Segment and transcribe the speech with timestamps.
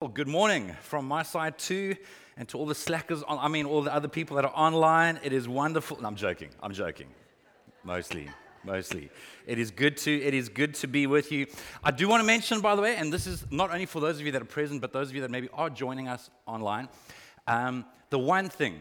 [0.00, 1.96] Well, good morning from my side too,
[2.36, 3.24] and to all the slackers.
[3.24, 5.18] On, I mean, all the other people that are online.
[5.24, 6.00] It is wonderful.
[6.00, 6.50] No, I'm joking.
[6.62, 7.08] I'm joking.
[7.82, 8.30] Mostly,
[8.62, 9.10] mostly.
[9.44, 10.16] It is good to.
[10.16, 11.48] It is good to be with you.
[11.82, 14.20] I do want to mention, by the way, and this is not only for those
[14.20, 16.88] of you that are present, but those of you that maybe are joining us online.
[17.48, 18.80] Um, the one thing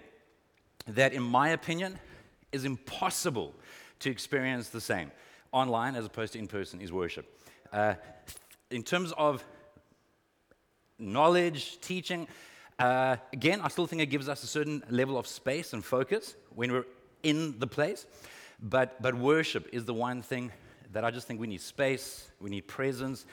[0.88, 1.98] that, in my opinion,
[2.52, 3.56] is impossible
[4.02, 5.10] to experience the same
[5.52, 7.26] online as opposed to in person is worship.
[7.74, 7.96] Uh,
[8.70, 9.44] in terms of
[11.00, 12.28] knowledge, teaching.
[12.80, 16.36] Uh, again, I still think it gives us a certain level of space and focus
[16.56, 16.86] when we're
[17.24, 18.06] in the place.
[18.62, 20.52] But, but worship is the one thing
[20.94, 23.26] that I just think we need space, we need presence,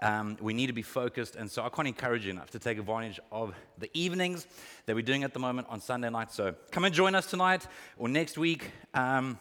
[0.00, 1.36] um, we need to be focused.
[1.36, 4.46] And so I can't encourage you enough to take advantage of the evenings
[4.86, 6.32] that we're doing at the moment on Sunday night.
[6.32, 7.66] So come and join us tonight
[7.98, 8.70] or next week.
[8.94, 9.38] Um,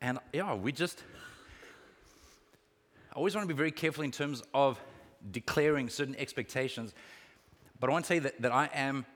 [0.00, 1.02] and yeah, we just,
[3.12, 4.80] I always want to be very careful in terms of
[5.30, 6.94] declaring certain expectations.
[7.80, 9.06] But I want to say that, that I am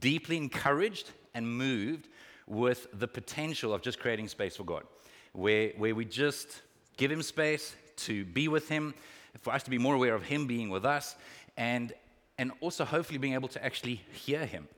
[0.00, 2.08] deeply encouraged and moved
[2.46, 4.84] with the potential of just creating space for God,
[5.32, 6.62] where, where we just
[6.96, 8.94] give Him space to be with Him,
[9.40, 11.16] for us to be more aware of Him being with us,
[11.56, 11.92] and,
[12.38, 14.68] and also hopefully being able to actually hear Him.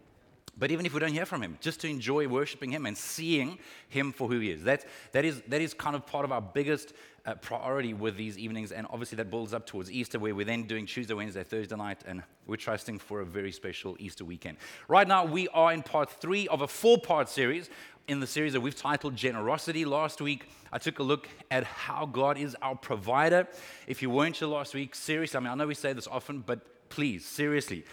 [0.58, 3.58] But even if we don't hear from him, just to enjoy worshiping him and seeing
[3.88, 4.64] him for who he is.
[4.64, 8.36] That's, that, is, that is kind of part of our biggest uh, priority with these
[8.36, 8.72] evenings.
[8.72, 12.00] And obviously, that builds up towards Easter, where we're then doing Tuesday, Wednesday, Thursday night.
[12.06, 14.56] And we're trusting for a very special Easter weekend.
[14.88, 17.70] Right now, we are in part three of a four part series
[18.08, 19.84] in the series that we've titled Generosity.
[19.84, 23.46] Last week, I took a look at how God is our provider.
[23.86, 26.40] If you weren't here last week, seriously, I mean, I know we say this often,
[26.40, 27.84] but please, seriously,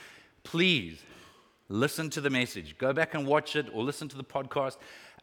[0.44, 1.04] please
[1.70, 2.78] listen to the message.
[2.78, 4.78] Go back and watch it or listen to the podcast.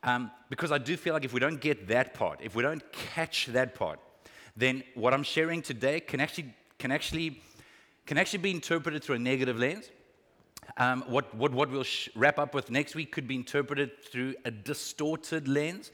[0.04, 2.82] Um, because I do feel like if we don't get that part, if we don't
[2.92, 4.00] catch that part,
[4.56, 7.40] then what I'm sharing today can actually, can actually,
[8.06, 9.90] can actually be interpreted through a negative lens.
[10.76, 14.34] Um, what, what, what we'll sh- wrap up with next week could be interpreted through
[14.44, 15.90] a distorted lens.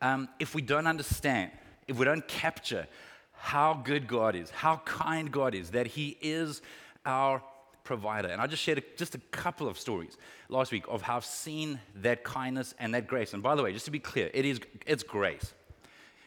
[0.00, 1.50] Um, if we don't understand,
[1.88, 2.86] if we don't capture
[3.32, 6.62] how good God is, how kind God is, that He is
[7.06, 7.42] our
[7.88, 8.28] provider.
[8.28, 10.18] And I just shared a, just a couple of stories
[10.50, 13.32] last week of how I've seen that kindness and that grace.
[13.32, 15.54] And by the way, just to be clear, it is it's grace.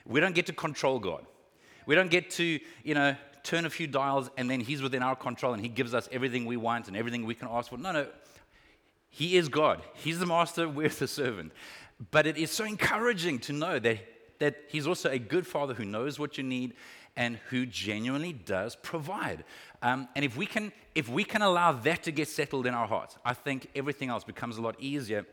[0.05, 1.23] We don't get to control God.
[1.85, 5.15] We don't get to, you know, turn a few dials and then He's within our
[5.15, 7.77] control and He gives us everything we want and everything we can ask for.
[7.77, 8.07] No, no.
[9.11, 9.83] He is God.
[9.93, 11.51] He's the master, we're the servant.
[12.09, 13.99] But it is so encouraging to know that,
[14.39, 16.73] that He's also a good Father who knows what you need
[17.15, 19.43] and who genuinely does provide.
[19.81, 22.87] Um, and if we, can, if we can allow that to get settled in our
[22.87, 25.25] hearts, I think everything else becomes a lot easier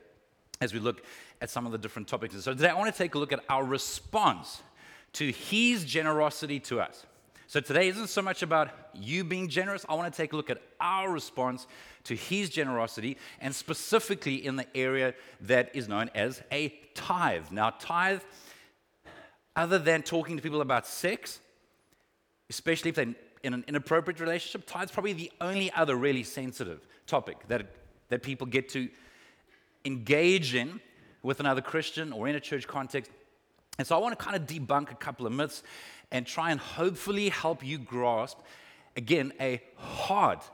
[0.60, 1.02] as we look
[1.40, 2.34] at some of the different topics.
[2.34, 4.62] And so today I want to take a look at our response
[5.14, 7.06] to His generosity to us.
[7.50, 9.86] So today isn't so much about you being generous.
[9.88, 11.66] I want to take a look at our response
[12.04, 17.46] to his generosity and specifically in the area that is known as a tithe.
[17.50, 18.20] Now, tithe,
[19.56, 21.40] other than talking to people about sex,
[22.50, 27.36] especially if they're in an inappropriate relationship, tithe's probably the only other really sensitive topic
[27.48, 27.66] that,
[28.08, 28.88] that people get to
[29.84, 30.80] engage in
[31.22, 33.10] with another Christian or in a church context.
[33.78, 35.62] And so I want to kind of debunk a couple of myths
[36.10, 38.38] and try and hopefully help you grasp,
[38.96, 40.44] again, a heart,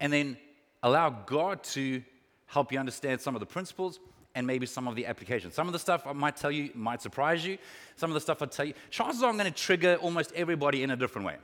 [0.00, 0.36] and then
[0.82, 2.02] allow God to
[2.46, 3.98] help you understand some of the principles
[4.34, 5.54] and maybe some of the applications.
[5.54, 7.58] Some of the stuff I might tell you might surprise you.
[7.96, 10.82] Some of the stuff I tell you, chances are I'm going to trigger almost everybody
[10.82, 11.36] in a different way.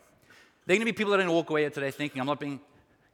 [0.67, 2.27] There are going to be people that are going to walk away today thinking I'm
[2.27, 2.61] not being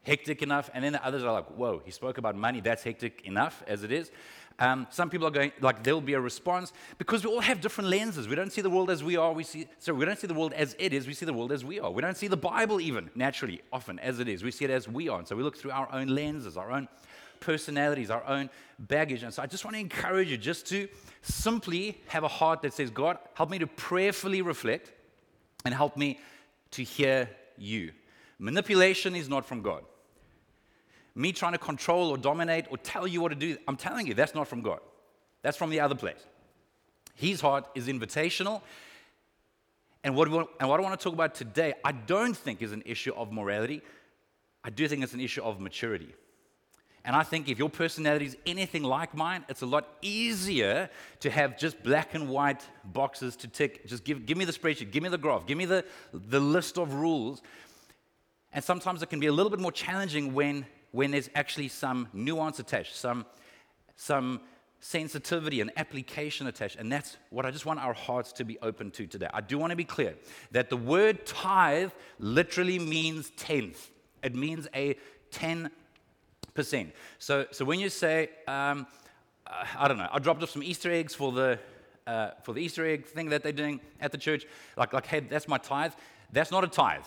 [0.03, 3.23] hectic enough, and then the others are like, whoa, he spoke about money, that's hectic
[3.25, 4.11] enough as it is.
[4.59, 7.91] Um, some people are going, like, there'll be a response because we all have different
[7.91, 8.27] lenses.
[8.27, 9.33] We don't see the world as we are.
[9.33, 11.07] We see, sorry, we don't see the world as it is.
[11.07, 11.91] We see the world as we are.
[11.91, 14.43] We don't see the Bible even naturally, often as it is.
[14.43, 15.19] We see it as we are.
[15.19, 16.89] And so we look through our own lenses, our own
[17.41, 19.23] personalities, our own baggage.
[19.23, 20.89] And so I just want to encourage you just to
[21.23, 24.93] simply have a heart that says, God, help me to prayerfully reflect
[25.65, 26.21] and help me
[26.73, 27.93] to hear you.
[28.39, 29.83] Manipulation is not from God.
[31.15, 34.15] Me trying to control or dominate or tell you what to do, I'm telling you,
[34.15, 34.81] that's not from God.
[35.43, 36.23] That's from the other place.
[37.15, 38.61] His heart is invitational.
[40.05, 42.73] And what, want, and what I want to talk about today, I don't think is
[42.73, 43.83] an issue of morality.
[44.63, 46.15] I do think it's an issue of maturity.
[47.07, 51.31] And I think if your personality is anything like mine, it's a lot easier to
[51.31, 53.87] have just black and white boxes to tick.
[53.87, 56.79] Just give, give me the spreadsheet, give me the graph, give me the, the list
[56.79, 57.43] of rules.
[58.53, 62.09] And sometimes it can be a little bit more challenging when, when there's actually some
[62.13, 63.25] nuance attached, some,
[63.95, 64.41] some
[64.81, 66.75] sensitivity and application attached.
[66.75, 69.29] And that's what I just want our hearts to be open to today.
[69.33, 70.17] I do want to be clear
[70.51, 73.91] that the word tithe literally means tenth.
[74.25, 74.97] It means a
[75.31, 75.71] 10%.
[77.19, 78.87] So, so when you say, um,
[79.47, 81.59] uh, I don't know, I dropped off some Easter eggs for the,
[82.07, 85.21] uh, for the Easter egg thing that they're doing at the church, like, like, hey,
[85.21, 85.93] that's my tithe.
[86.33, 87.05] That's not a tithe.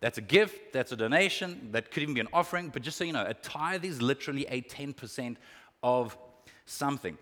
[0.00, 2.68] That's a gift, that's a donation, that could even be an offering.
[2.68, 5.36] But just so you know, a tithe is literally a 10%
[5.82, 6.16] of
[6.66, 7.16] something.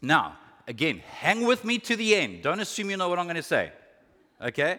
[0.00, 2.42] Now, again, hang with me to the end.
[2.42, 3.72] Don't assume you know what I'm going to say.
[4.40, 4.78] Okay?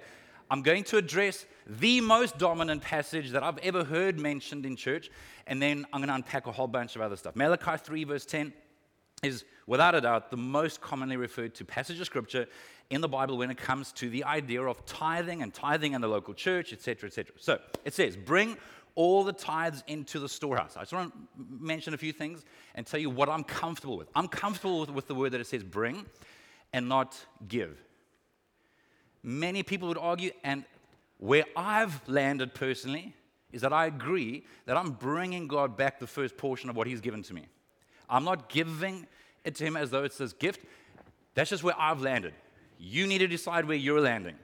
[0.50, 5.10] I'm going to address the most dominant passage that I've ever heard mentioned in church,
[5.46, 7.36] and then I'm going to unpack a whole bunch of other stuff.
[7.36, 8.54] Malachi 3, verse 10
[9.24, 12.48] is without a doubt the most commonly referred to passage of scripture
[12.90, 16.08] in the Bible when it comes to the idea of tithing and tithing in the
[16.08, 17.36] local church, etc., etc.
[17.40, 18.58] So it says, Bring
[18.96, 20.76] all the tithes into the storehouse.
[20.76, 24.08] I just want to mention a few things and tell you what I'm comfortable with.
[24.16, 26.06] I'm comfortable with, with the word that it says bring
[26.74, 27.16] and not
[27.48, 27.78] give.
[29.27, 30.63] Many people would argue, and
[31.18, 33.13] where I've landed personally
[33.51, 37.01] is that I agree that I'm bringing God back the first portion of what He's
[37.01, 37.45] given to me.
[38.09, 39.06] I'm not giving
[39.44, 40.62] it to Him as though it's this gift.
[41.33, 42.35] That's just where I've landed.
[42.79, 44.35] You need to decide where you're landing.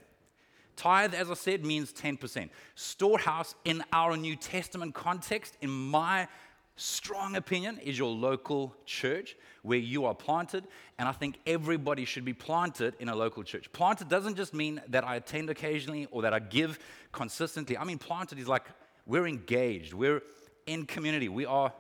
[0.76, 2.50] Tithe, as I said, means 10%.
[2.76, 6.28] Storehouse, in our New Testament context, in my
[6.76, 10.66] strong opinion, is your local church where you are planted.
[10.98, 13.72] And I think everybody should be planted in a local church.
[13.72, 16.80] Planted doesn't just mean that I attend occasionally or that I give
[17.12, 17.78] consistently.
[17.78, 18.66] I mean, planted is like
[19.06, 20.22] we're engaged, we're
[20.66, 21.74] in community, we are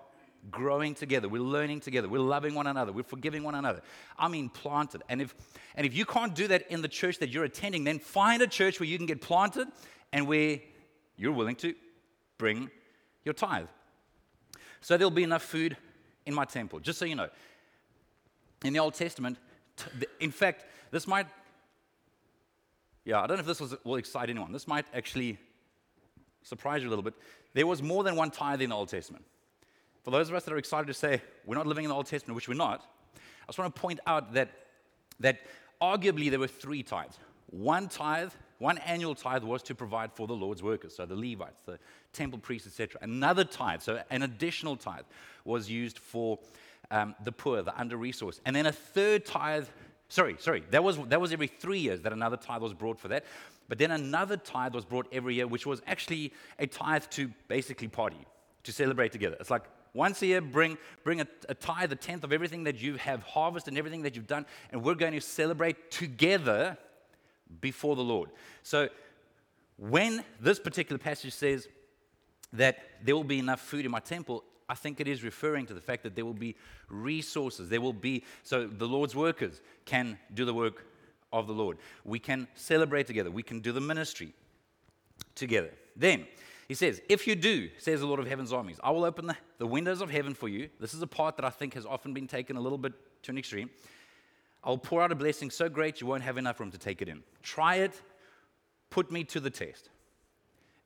[0.51, 3.81] growing together, we're learning together, we're loving one another, we're forgiving one another.
[4.17, 5.01] I mean, planted.
[5.09, 5.33] And if,
[5.75, 8.47] and if you can't do that in the church that you're attending, then find a
[8.47, 9.67] church where you can get planted
[10.11, 10.59] and where
[11.15, 11.73] you're willing to
[12.37, 12.69] bring
[13.23, 13.67] your tithe.
[14.83, 15.77] So there'll be enough food
[16.25, 17.29] in my temple, just so you know.
[18.65, 19.37] In the Old Testament,
[20.19, 21.25] in fact, this might,
[23.05, 24.51] yeah, I don't know if this was, will excite anyone.
[24.51, 25.37] This might actually
[26.43, 27.13] surprise you a little bit.
[27.53, 29.23] There was more than one tithe in the Old Testament.
[30.03, 32.07] For those of us that are excited to say we're not living in the Old
[32.07, 34.49] Testament, which we're not, I just want to point out that,
[35.21, 35.39] that
[35.81, 37.17] arguably there were three tithes.
[37.47, 41.61] One tithe, one annual tithe was to provide for the Lord's workers, so the Levites,
[41.65, 41.79] the
[42.13, 42.99] temple priests, etc.
[43.01, 45.05] Another tithe, so an additional tithe,
[45.45, 46.39] was used for
[46.91, 48.39] um, the poor, the under resourced.
[48.45, 49.65] And then a third tithe,
[50.09, 53.07] sorry, sorry, that was, that was every three years that another tithe was brought for
[53.09, 53.25] that.
[53.67, 57.87] But then another tithe was brought every year, which was actually a tithe to basically
[57.87, 58.25] party,
[58.63, 59.37] to celebrate together.
[59.39, 59.63] It's like
[59.93, 63.23] once a year, bring, bring a, a tithe, a tenth of everything that you have
[63.23, 66.77] harvested and everything that you've done, and we're going to celebrate together
[67.61, 68.29] before the Lord.
[68.63, 68.89] So,
[69.77, 71.67] when this particular passage says
[72.53, 75.73] that there will be enough food in my temple, I think it is referring to
[75.73, 76.55] the fact that there will be
[76.89, 77.69] resources.
[77.69, 80.85] There will be, so the Lord's workers can do the work
[81.31, 81.77] of the Lord.
[82.05, 83.31] We can celebrate together.
[83.31, 84.33] We can do the ministry
[85.35, 85.71] together.
[85.95, 86.27] Then,
[86.67, 89.35] he says, If you do, says the Lord of heaven's armies, I will open the,
[89.57, 90.69] the windows of heaven for you.
[90.79, 92.93] This is a part that I think has often been taken a little bit
[93.23, 93.69] to an extreme.
[94.63, 97.01] I will pour out a blessing so great you won't have enough room to take
[97.01, 97.23] it in.
[97.41, 97.99] Try it,
[98.89, 99.89] put me to the test.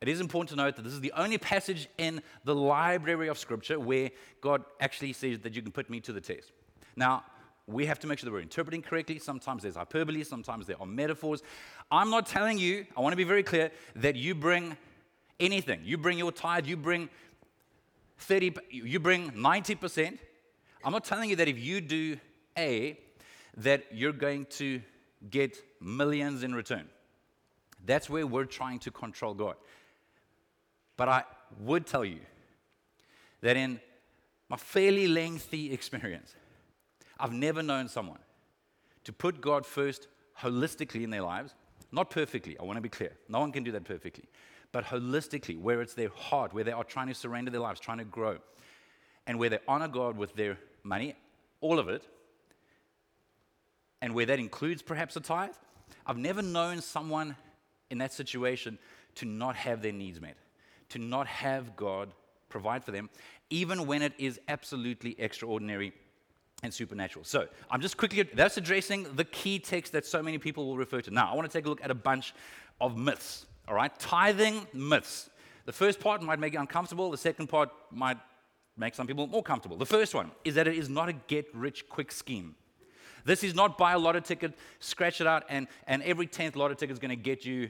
[0.01, 3.37] It is important to note that this is the only passage in the library of
[3.37, 6.51] Scripture where God actually says that you can put me to the test.
[6.95, 7.23] Now,
[7.65, 9.19] we have to make sure that we're interpreting correctly.
[9.19, 11.41] Sometimes there's hyperbole, sometimes there are metaphors.
[11.91, 14.77] I'm not telling you, I want to be very clear, that you bring
[15.39, 15.81] anything.
[15.83, 17.09] You bring your tithe, you bring
[18.19, 20.17] 30, you bring 90%.
[20.83, 22.17] I'm not telling you that if you do
[22.57, 22.97] A,
[23.57, 24.81] that you're going to
[25.29, 26.87] get millions in return.
[27.85, 29.55] That's where we're trying to control God.
[30.95, 31.23] But I
[31.59, 32.19] would tell you
[33.41, 33.79] that in
[34.49, 36.33] my fairly lengthy experience,
[37.19, 38.19] I've never known someone
[39.03, 40.07] to put God first
[40.39, 41.53] holistically in their lives,
[41.91, 43.11] not perfectly, I want to be clear.
[43.29, 44.25] No one can do that perfectly
[44.71, 47.97] but holistically, where it's their heart, where they are trying to surrender their lives, trying
[47.97, 48.37] to grow,
[49.25, 51.15] and where they honor God with their money,
[51.61, 52.03] all of it,
[54.01, 55.55] and where that includes perhaps a tithe.
[56.05, 57.35] I've never known someone
[57.89, 58.77] in that situation
[59.15, 60.37] to not have their needs met,
[60.89, 62.11] to not have God
[62.49, 63.09] provide for them,
[63.49, 65.93] even when it is absolutely extraordinary
[66.63, 67.25] and supernatural.
[67.25, 71.01] So I'm just quickly, that's addressing the key text that so many people will refer
[71.01, 71.11] to.
[71.11, 72.33] Now, I want to take a look at a bunch
[72.81, 73.97] of myths all right?
[73.99, 75.29] Tithing myths.
[75.65, 78.17] The first part might make you uncomfortable, the second part might
[78.77, 79.75] make some people more comfortable.
[79.75, 82.55] The first one is that it is not a get rich quick scheme.
[83.27, 86.75] This is not buy a lotto ticket, scratch it out, and, and every 10th lotto
[86.75, 87.69] ticket is going to get you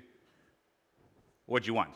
[1.47, 1.95] what you want.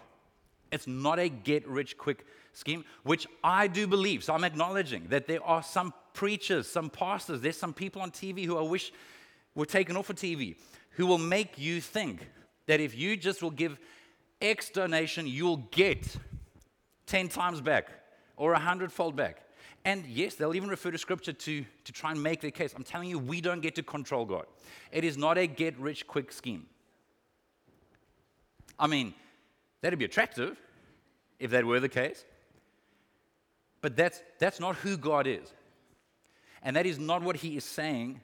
[0.72, 4.24] It's not a get rich quick scheme, which I do believe.
[4.24, 8.46] So I'm acknowledging that there are some preachers, some pastors, there's some people on TV
[8.46, 8.92] who I wish
[9.54, 10.56] were taken off of TV
[10.92, 12.28] who will make you think
[12.66, 13.78] that if you just will give
[14.42, 16.16] X donation, you'll get
[17.06, 17.90] 10 times back
[18.38, 19.44] or a fold back.
[19.84, 22.74] And yes, they'll even refer to scripture to, to try and make their case.
[22.76, 24.46] I'm telling you, we don't get to control God.
[24.92, 26.68] It is not a get rich quick scheme.
[28.78, 29.14] I mean,
[29.82, 30.58] that'd be attractive
[31.40, 32.26] if that were the case.
[33.82, 35.52] But that's, that's not who God is.
[36.62, 38.22] And that is not what he is saying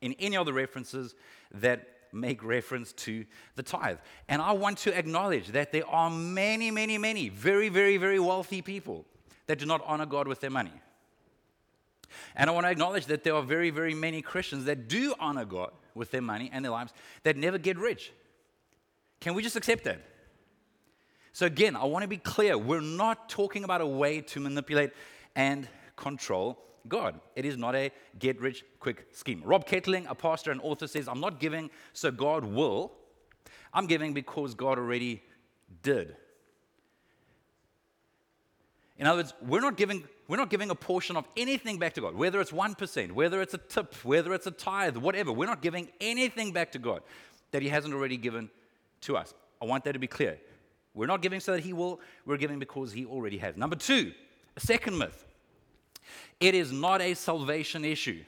[0.00, 1.14] in any other references
[1.52, 3.26] that make reference to
[3.56, 3.98] the tithe.
[4.28, 8.62] And I want to acknowledge that there are many, many, many very, very, very wealthy
[8.62, 9.04] people
[9.52, 10.72] that do not honor God with their money.
[12.34, 15.44] And I want to acknowledge that there are very, very many Christians that do honor
[15.44, 16.94] God with their money and their lives
[17.24, 18.12] that never get rich.
[19.20, 20.00] Can we just accept that?
[21.34, 24.92] So, again, I want to be clear we're not talking about a way to manipulate
[25.36, 27.20] and control God.
[27.36, 29.42] It is not a get rich quick scheme.
[29.44, 32.90] Rob Ketterling, a pastor and author, says, I'm not giving so God will,
[33.74, 35.22] I'm giving because God already
[35.82, 36.16] did.
[39.02, 42.00] In other words, we're not giving we're not giving a portion of anything back to
[42.00, 45.32] God, whether it's 1%, whether it's a tip, whether it's a tithe, whatever.
[45.32, 47.02] We're not giving anything back to God
[47.50, 48.48] that He hasn't already given
[49.00, 49.34] to us.
[49.60, 50.38] I want that to be clear.
[50.94, 53.56] We're not giving so that He will, we're giving because He already has.
[53.56, 54.12] Number two,
[54.56, 55.24] a second myth
[56.38, 58.22] it is not a salvation issue.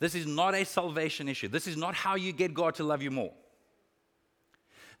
[0.00, 1.48] This is not a salvation issue.
[1.48, 3.32] This is not how you get God to love you more.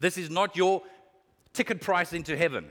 [0.00, 0.82] This is not your
[1.54, 2.70] ticket price into heaven.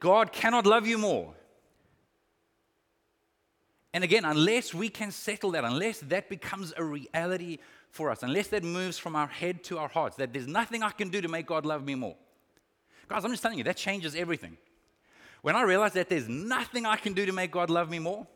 [0.00, 1.34] God cannot love you more.
[3.94, 7.58] And again, unless we can settle that, unless that becomes a reality
[7.90, 10.90] for us, unless that moves from our head to our hearts, that there's nothing I
[10.90, 12.16] can do to make God love me more.
[13.08, 14.58] Guys, I'm just telling you, that changes everything.
[15.40, 18.26] When I realize that there's nothing I can do to make God love me more,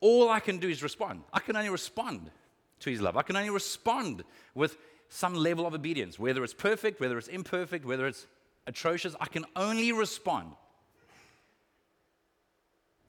[0.00, 1.22] all I can do is respond.
[1.32, 2.30] I can only respond
[2.80, 3.16] to His love.
[3.16, 4.24] I can only respond
[4.54, 4.76] with
[5.14, 8.26] some level of obedience, whether it's perfect, whether it's imperfect, whether it's
[8.66, 10.52] atrocious, I can only respond.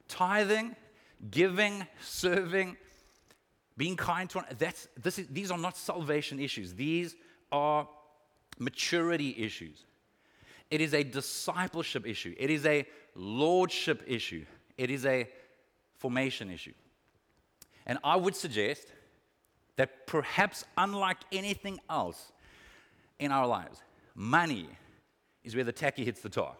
[0.10, 0.76] Tithing,
[1.32, 2.76] giving, serving,
[3.78, 6.74] being kind to one, that's, this is, these are not salvation issues.
[6.74, 7.16] These
[7.54, 7.88] are
[8.60, 9.86] maturity issues.
[10.70, 12.36] It is a discipleship issue.
[12.38, 14.46] It is a lordship issue.
[14.78, 15.30] It is a
[16.00, 16.74] formation issue.
[17.86, 18.88] And I would suggest
[19.76, 22.32] that perhaps unlike anything else
[23.20, 23.82] in our lives,
[24.16, 24.68] money
[25.44, 26.56] is where the tacky hits the tar.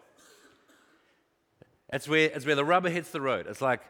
[1.92, 3.46] It's where, it's where the rubber hits the road.
[3.48, 3.80] It's like,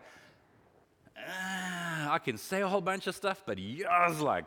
[1.16, 4.44] uh, I can say a whole bunch of stuff, but yours, like,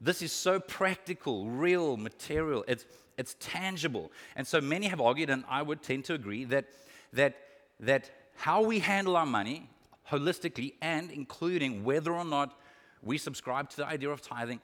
[0.00, 2.64] this is so practical, real, material.
[2.68, 2.86] It's,
[3.18, 4.12] it's tangible.
[4.36, 6.66] And so many have argued, and I would tend to agree, that,
[7.12, 7.36] that,
[7.80, 9.68] that how we handle our money
[10.10, 12.58] holistically and including whether or not
[13.02, 14.60] we subscribe to the idea of tithing.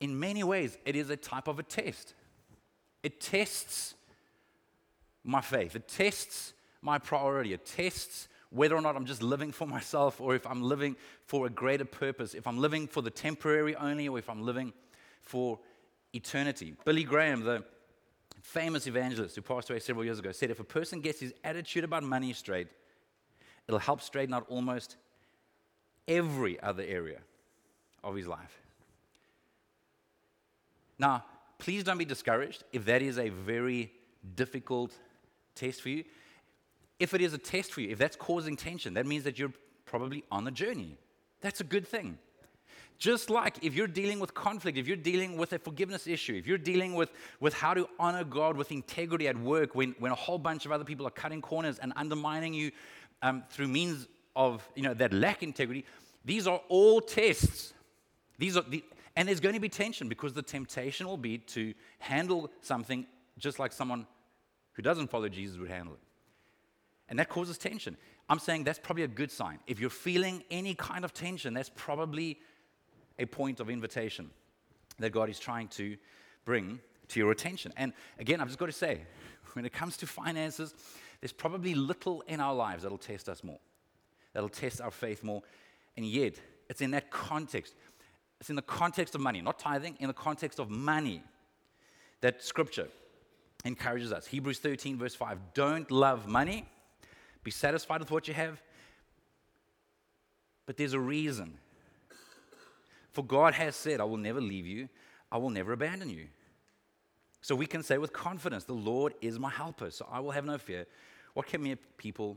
[0.00, 2.14] In many ways, it is a type of a test.
[3.02, 3.94] It tests
[5.24, 9.66] my faith, it tests my priority, it tests whether or not I'm just living for
[9.66, 13.74] myself or if I'm living for a greater purpose, if I'm living for the temporary
[13.76, 14.72] only or if I'm living
[15.22, 15.58] for
[16.12, 16.74] eternity.
[16.84, 17.64] Billy Graham, the
[18.40, 21.84] famous evangelist who passed away several years ago, said if a person gets his attitude
[21.84, 22.68] about money straight,
[23.66, 24.96] it'll help straighten out almost
[26.08, 27.18] every other area
[28.02, 28.60] of his life.
[30.98, 31.24] Now,
[31.58, 33.92] please don't be discouraged if that is a very
[34.34, 34.92] difficult
[35.54, 36.04] test for you.
[36.98, 39.52] If it is a test for you, if that's causing tension, that means that you're
[39.84, 40.96] probably on a journey.
[41.40, 42.18] That's a good thing.
[42.98, 46.46] Just like if you're dealing with conflict, if you're dealing with a forgiveness issue, if
[46.46, 47.10] you're dealing with,
[47.40, 50.72] with how to honor God with integrity at work when, when a whole bunch of
[50.72, 52.70] other people are cutting corners and undermining you
[53.20, 55.84] um, through means of you know, that lack integrity,
[56.24, 57.72] these are all tests.
[58.38, 58.84] These are the,
[59.16, 63.06] and there's going to be tension because the temptation will be to handle something
[63.38, 64.06] just like someone
[64.74, 66.00] who doesn't follow Jesus would handle it.
[67.08, 67.96] And that causes tension.
[68.28, 69.58] I'm saying that's probably a good sign.
[69.66, 72.38] If you're feeling any kind of tension, that's probably
[73.18, 74.30] a point of invitation
[74.98, 75.96] that God is trying to
[76.44, 77.72] bring to your attention.
[77.76, 79.00] And again, I've just got to say,
[79.54, 80.74] when it comes to finances,
[81.20, 83.60] there's probably little in our lives that'll test us more
[84.36, 85.42] that'll test our faith more.
[85.96, 86.34] And yet,
[86.68, 87.72] it's in that context.
[88.38, 91.22] It's in the context of money, not tithing, in the context of money
[92.20, 92.88] that scripture
[93.64, 94.26] encourages us.
[94.26, 96.68] Hebrews 13, verse 5 Don't love money,
[97.44, 98.60] be satisfied with what you have.
[100.66, 101.56] But there's a reason.
[103.12, 104.90] For God has said, I will never leave you,
[105.32, 106.26] I will never abandon you.
[107.40, 110.44] So we can say with confidence, The Lord is my helper, so I will have
[110.44, 110.84] no fear.
[111.32, 112.36] What can mere people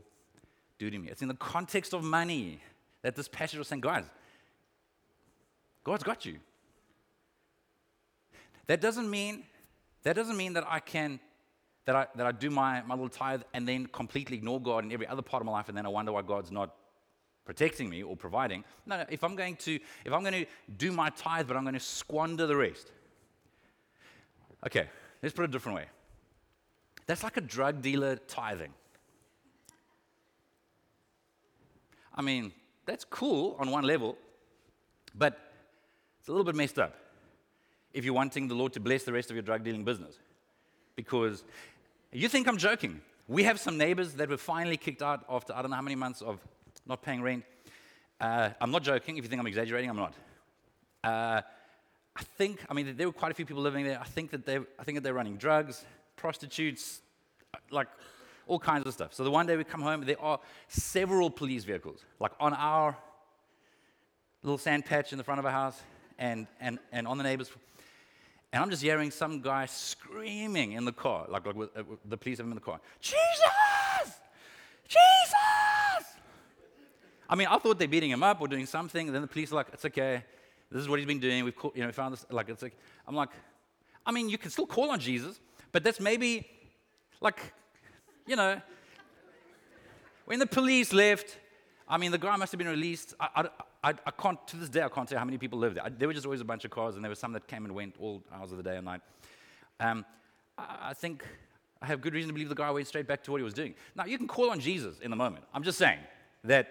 [0.80, 1.08] do to me.
[1.08, 2.60] It's in the context of money
[3.02, 4.04] that this passage was saying, guys,
[5.84, 6.36] God's got you.
[8.66, 9.44] That doesn't mean
[10.02, 11.20] that doesn't mean that I can
[11.84, 14.92] that I, that I do my, my little tithe and then completely ignore God in
[14.92, 16.74] every other part of my life and then I wonder why God's not
[17.44, 18.64] protecting me or providing.
[18.86, 20.46] No, no, if I'm going to if I'm going to
[20.76, 22.90] do my tithe but I'm going to squander the rest.
[24.66, 24.88] Okay,
[25.22, 25.86] let's put it a different way.
[27.06, 28.72] That's like a drug dealer tithing.
[32.14, 32.52] I mean,
[32.86, 34.16] that's cool on one level,
[35.14, 35.38] but
[36.18, 36.94] it's a little bit messed up
[37.92, 40.18] if you're wanting the Lord to bless the rest of your drug dealing business.
[40.96, 41.44] Because
[42.12, 43.00] you think I'm joking.
[43.28, 45.96] We have some neighbors that were finally kicked out after I don't know how many
[45.96, 46.40] months of
[46.86, 47.44] not paying rent.
[48.20, 49.16] Uh, I'm not joking.
[49.16, 50.14] If you think I'm exaggerating, I'm not.
[51.02, 51.40] Uh,
[52.16, 53.98] I think, I mean, there were quite a few people living there.
[54.00, 55.84] I think that they, I think that they're running drugs,
[56.16, 57.00] prostitutes,
[57.70, 57.88] like
[58.50, 59.14] all kinds of stuff.
[59.14, 62.96] So the one day we come home, there are several police vehicles, like on our
[64.42, 65.80] little sand patch in the front of our house
[66.18, 67.50] and, and, and on the neighbors.
[68.52, 72.00] And I'm just hearing some guy screaming in the car, like, like with, uh, with
[72.04, 73.40] the police have him in the car, Jesus!
[74.88, 76.16] Jesus!
[77.28, 79.12] I mean, I thought they're beating him up or doing something.
[79.12, 80.24] Then the police are like, it's okay.
[80.72, 81.44] This is what he's been doing.
[81.44, 82.26] We've caught, you know, found this.
[82.28, 82.76] Like, it's like,
[83.06, 83.30] I'm like,
[84.04, 85.38] I mean, you can still call on Jesus,
[85.70, 86.48] but that's maybe
[87.20, 87.52] like,
[88.30, 88.62] you know,
[90.24, 91.36] when the police left,
[91.88, 93.12] I mean, the guy must have been released.
[93.18, 93.48] I,
[93.82, 95.84] I, I, can't, to this day, I can't tell how many people lived there.
[95.84, 97.64] I, there were just always a bunch of cars, and there were some that came
[97.64, 99.00] and went all hours of the day and night.
[99.80, 100.04] Um,
[100.56, 101.26] I, I think
[101.82, 103.52] I have good reason to believe the guy went straight back to what he was
[103.52, 103.74] doing.
[103.96, 105.44] Now, you can call on Jesus in the moment.
[105.52, 105.98] I'm just saying
[106.44, 106.68] that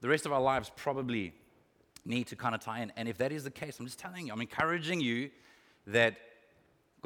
[0.00, 1.34] the rest of our lives probably
[2.06, 2.94] need to kind of tie in.
[2.96, 5.28] And if that is the case, I'm just telling you, I'm encouraging you
[5.86, 6.16] that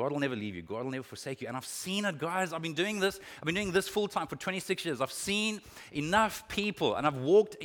[0.01, 0.63] God will never leave you.
[0.63, 1.49] God will never forsake you.
[1.49, 2.55] And I've seen it, guys.
[2.55, 3.21] I've been doing this.
[3.37, 4.99] I've been doing this full time for 26 years.
[5.03, 5.61] I've seen
[5.93, 7.59] enough people, and I've walked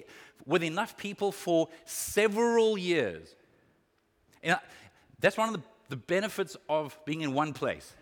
[0.45, 3.33] with enough people for several years.
[4.43, 4.59] And
[5.17, 7.93] that's one of the, the benefits of being in one place,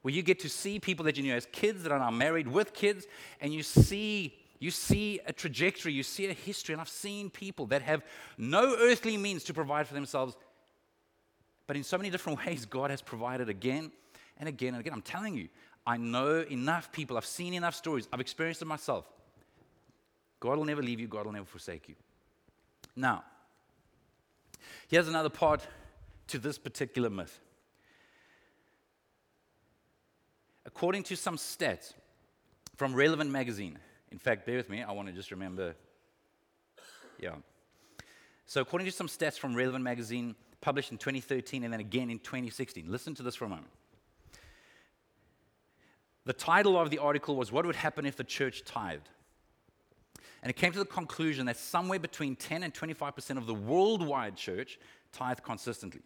[0.00, 2.48] where you get to see people that you knew as kids that are now married
[2.48, 3.06] with kids,
[3.40, 7.66] and you see you see a trajectory, you see a history, and I've seen people
[7.66, 8.02] that have
[8.36, 10.36] no earthly means to provide for themselves
[11.72, 13.90] but in so many different ways, God has provided again
[14.36, 14.92] and again and again.
[14.92, 15.48] I'm telling you,
[15.86, 19.06] I know enough people, I've seen enough stories, I've experienced it myself.
[20.38, 21.94] God will never leave you, God will never forsake you.
[22.94, 23.24] Now,
[24.86, 25.66] here's another part
[26.26, 27.40] to this particular myth.
[30.66, 31.94] According to some stats
[32.76, 33.78] from Relevant Magazine,
[34.10, 35.74] in fact, bear with me, I want to just remember.
[37.18, 37.36] Yeah.
[38.44, 42.18] So, according to some stats from Relevant Magazine, published in 2013 and then again in
[42.20, 42.90] 2016.
[42.90, 43.68] Listen to this for a moment.
[46.24, 49.10] The title of the article was What Would Happen If the Church Tithed?
[50.42, 54.36] And it came to the conclusion that somewhere between 10 and 25% of the worldwide
[54.36, 54.78] church
[55.12, 56.00] tithe consistently.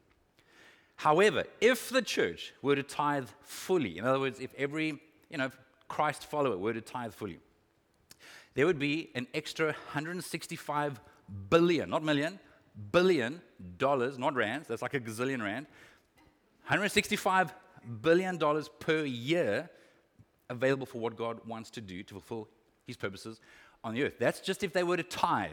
[0.97, 5.51] However, if the church were to tithe fully, in other words, if every you know,
[5.89, 7.39] Christ follower were to tithe fully,
[8.55, 11.01] there would be an extra 165
[11.51, 12.39] billion, not million,
[12.93, 13.41] billion
[13.79, 15.67] dollars, not rands, that's like a gazillion rand,
[16.65, 17.55] 165
[18.03, 19.71] billion dollars per year
[20.51, 22.49] available for what God wants to do to fulfill
[22.87, 23.41] his purposes
[23.83, 24.15] on the earth.
[24.19, 25.51] That's just if they were to tithe,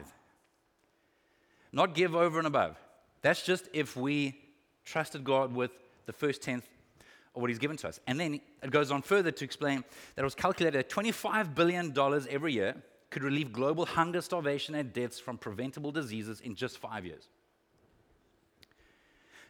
[1.71, 2.77] not give over and above.
[3.21, 4.39] That's just if we
[4.85, 5.71] trusted God with
[6.05, 6.67] the first tenth
[7.35, 7.99] of what he's given to us.
[8.05, 9.83] And then it goes on further to explain
[10.15, 11.93] that it was calculated at $25 billion
[12.29, 12.75] every year
[13.13, 17.27] could relieve global hunger, starvation, and deaths from preventable diseases in just five years.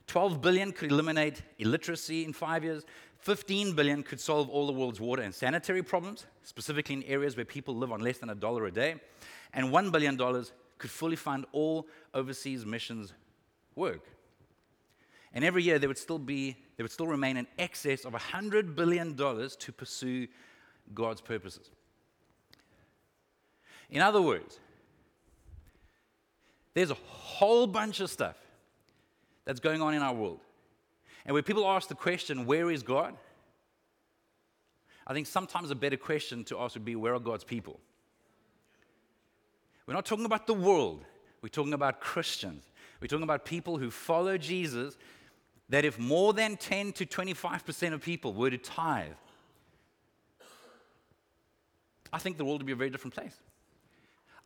[0.07, 2.83] 12 billion could eliminate illiteracy in five years.
[3.19, 7.45] 15 billion could solve all the world's water and sanitary problems, specifically in areas where
[7.45, 8.95] people live on less than a dollar a day.
[9.53, 10.17] And $1 billion
[10.77, 13.13] could fully fund all overseas missions
[13.75, 14.05] work.
[15.33, 18.75] And every year there would still be, there would still remain an excess of $100
[18.75, 20.27] billion to pursue
[20.93, 21.69] God's purposes.
[23.93, 24.59] In other words,
[26.73, 28.35] there's a whole bunch of stuff
[29.45, 30.39] that's going on in our world.
[31.27, 33.15] And when people ask the question, where is God?
[35.05, 37.79] I think sometimes a better question to ask would be, where are God's people?
[39.85, 41.05] We're not talking about the world,
[41.43, 42.63] we're talking about Christians.
[42.99, 44.97] We're talking about people who follow Jesus.
[45.69, 49.11] That if more than 10 to 25% of people were to tithe,
[52.11, 53.35] I think the world would be a very different place.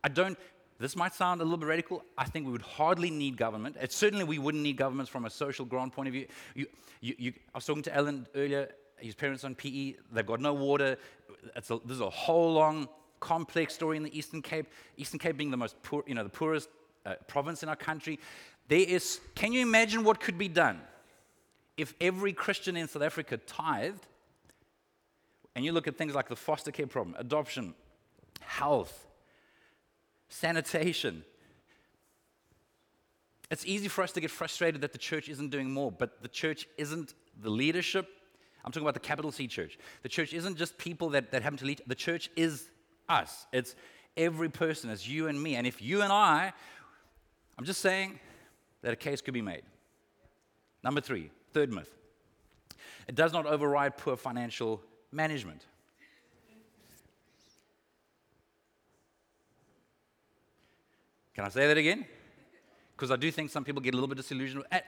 [0.04, 0.38] I don't,
[0.78, 2.04] this might sound a little bit radical.
[2.16, 3.76] I think we would hardly need government.
[3.80, 6.26] It, certainly, we wouldn't need governments from a social grant point of view.
[6.54, 6.66] You,
[7.00, 10.54] you, you, I was talking to Alan earlier, his parents on PE, they've got no
[10.54, 10.96] water.
[11.56, 12.88] A, this is a whole long,
[13.20, 14.66] complex story in the Eastern Cape.
[14.96, 16.68] Eastern Cape being the most poor, you know, the poorest
[17.04, 18.18] uh, province in our country.
[18.68, 20.80] There is, can you imagine what could be done
[21.76, 24.06] if every Christian in South Africa tithed,
[25.54, 27.74] and you look at things like the foster care problem, adoption,
[28.40, 29.06] health,
[30.28, 31.24] sanitation,
[33.50, 36.28] it's easy for us to get frustrated that the church isn't doing more, but the
[36.28, 38.06] church isn't the leadership.
[38.64, 39.78] I'm talking about the capital C church.
[40.02, 42.68] The church isn't just people that, that happen to lead, the church is
[43.08, 43.46] us.
[43.52, 43.74] It's
[44.16, 45.56] every person, it's you and me.
[45.56, 46.52] And if you and I,
[47.56, 48.18] I'm just saying
[48.82, 49.62] that a case could be made.
[50.84, 51.94] Number three, third myth
[53.08, 55.64] it does not override poor financial management.
[61.38, 62.04] Can I say that again?
[62.98, 64.64] because I do think some people get a little bit disillusioned.
[64.72, 64.80] Eh,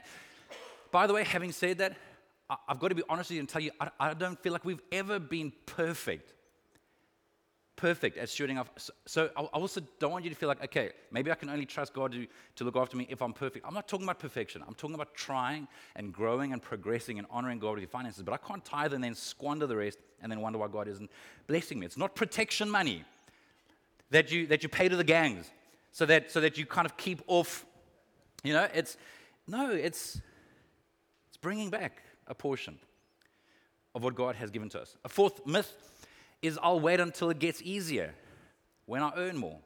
[0.91, 1.97] by the way, having said that,
[2.69, 4.83] I've got to be honest with you and tell you, I, don't feel like we've
[4.91, 6.35] ever been perfect.
[7.77, 8.69] Perfect at shooting off.
[8.77, 11.67] So, so, I also don't want you to feel like, okay, maybe I can only
[11.67, 13.65] trust God to, to look after me if I'm perfect.
[13.65, 14.61] I'm not talking about perfection.
[14.67, 18.25] I'm talking about trying and growing and progressing and honoring God with your finances.
[18.25, 21.13] But I can't tithe and then squander the rest and then wonder why God isn't
[21.47, 21.87] blessing me.
[21.87, 23.05] It's not protection money
[24.11, 25.49] that you, that you pay to the gangs
[25.93, 27.65] so that, so that you kind of keep off
[28.43, 28.97] you know, it's
[29.47, 30.21] no, it's
[31.29, 32.79] it's bringing back a portion
[33.95, 34.97] of what God has given to us.
[35.05, 35.73] A fourth myth
[36.43, 38.15] is I'll wait until it gets easier
[38.87, 39.59] when I earn more.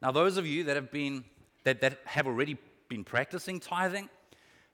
[0.00, 1.24] Now, those of you that have been
[1.64, 2.56] that, that have already
[2.88, 4.08] been practicing tithing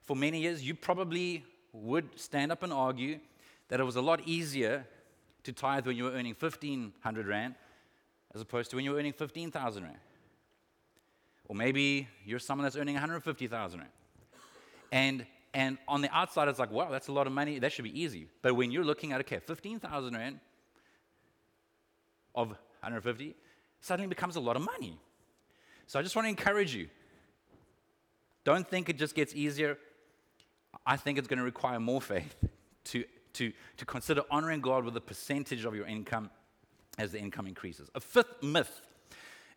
[0.01, 3.19] for many years, you probably would stand up and argue
[3.67, 4.85] that it was a lot easier
[5.43, 7.55] to tithe when you were earning 1500 rand
[8.33, 9.97] as opposed to when you were earning 15,000 rand.
[11.49, 13.91] Or maybe you're someone that's earning 150,000 rand.
[14.91, 17.57] And and on the outside, it's like, wow, that's a lot of money.
[17.57, 18.27] That should be easy.
[18.41, 20.39] But when you're looking at, okay, 15,000 rand
[22.35, 23.35] of 150
[23.81, 24.99] suddenly becomes a lot of money.
[25.87, 26.87] So I just want to encourage you.
[28.43, 29.77] Don't think it just gets easier.
[30.85, 32.35] I think it's going to require more faith
[32.85, 36.29] to, to, to consider honoring God with a percentage of your income
[36.99, 37.89] as the income increases.
[37.95, 38.81] A fifth myth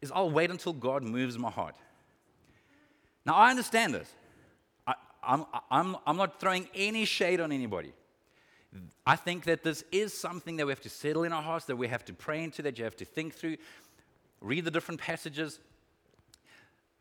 [0.03, 1.75] is I'll wait until God moves my heart.
[3.25, 4.13] Now, I understand this.
[4.87, 7.93] I, am I'm, I'm, I'm not throwing any shade on anybody.
[9.07, 11.77] I think that this is something that we have to settle in our hearts, that
[11.77, 13.57] we have to pray into, that you have to think through,
[14.41, 15.61] read the different passages.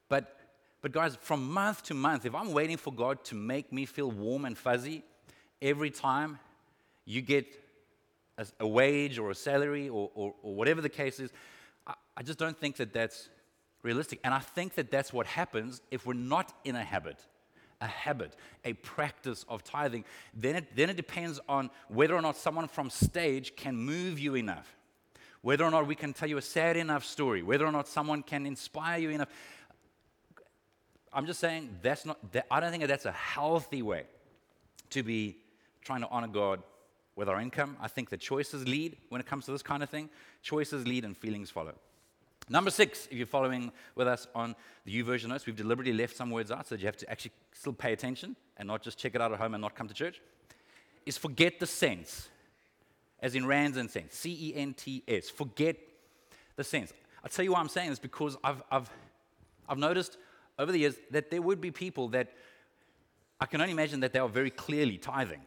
[0.09, 0.37] But,
[0.81, 4.11] but guys, from month to month, if I'm waiting for God to make me feel
[4.11, 5.03] warm and fuzzy
[5.61, 6.39] every time
[7.05, 7.47] you get
[8.37, 11.31] a, a wage or a salary or, or, or whatever the case is,
[12.15, 13.29] I just don't think that that's
[13.83, 14.19] realistic.
[14.23, 17.25] And I think that that's what happens if we're not in a habit,
[17.79, 20.05] a habit, a practice of tithing.
[20.33, 24.35] Then it, then it depends on whether or not someone from stage can move you
[24.35, 24.75] enough,
[25.41, 28.21] whether or not we can tell you a sad enough story, whether or not someone
[28.23, 29.29] can inspire you enough.
[31.13, 34.03] I'm just saying that's not, that, I don't think that that's a healthy way
[34.91, 35.37] to be
[35.81, 36.61] trying to honor God
[37.15, 37.75] with our income.
[37.81, 40.09] I think the choices lead when it comes to this kind of thing.
[40.41, 41.73] Choices lead and feelings follow.
[42.49, 46.29] Number six, if you're following with us on the YouVersion notes, we've deliberately left some
[46.29, 49.15] words out so that you have to actually still pay attention and not just check
[49.15, 50.21] it out at home and not come to church,
[51.05, 52.29] is forget the cents,
[53.21, 55.29] as in rands and cents, C E N T S.
[55.29, 55.77] Forget
[56.55, 56.93] the cents.
[57.23, 58.89] I'll tell you why I'm saying this because I've, I've,
[59.69, 60.17] I've noticed
[60.57, 62.31] over the years that there would be people that
[63.39, 65.41] I can only imagine that they are very clearly tithing.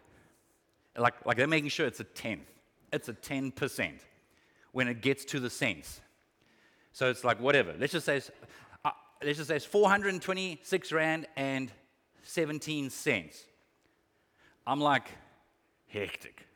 [0.96, 2.50] Like, like they're making sure it's a tenth,
[2.92, 3.92] it's a 10%
[4.72, 6.00] when it gets to the cents.
[6.94, 7.74] So it's like whatever.
[7.76, 8.30] Let's just say it's,
[8.84, 8.90] uh,
[9.22, 11.70] let's just say it's 426 rand and
[12.22, 13.42] 17 cents.
[14.64, 15.08] I'm like,
[15.88, 16.46] hectic.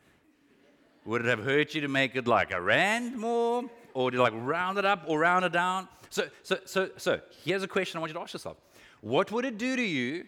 [1.03, 4.31] Would it have hurt you to make it like a rand more, or to like
[4.33, 5.89] round it up or round it down?
[6.09, 8.57] So, so, so, so here's a question I want you to ask yourself:
[9.01, 10.25] What would it do to you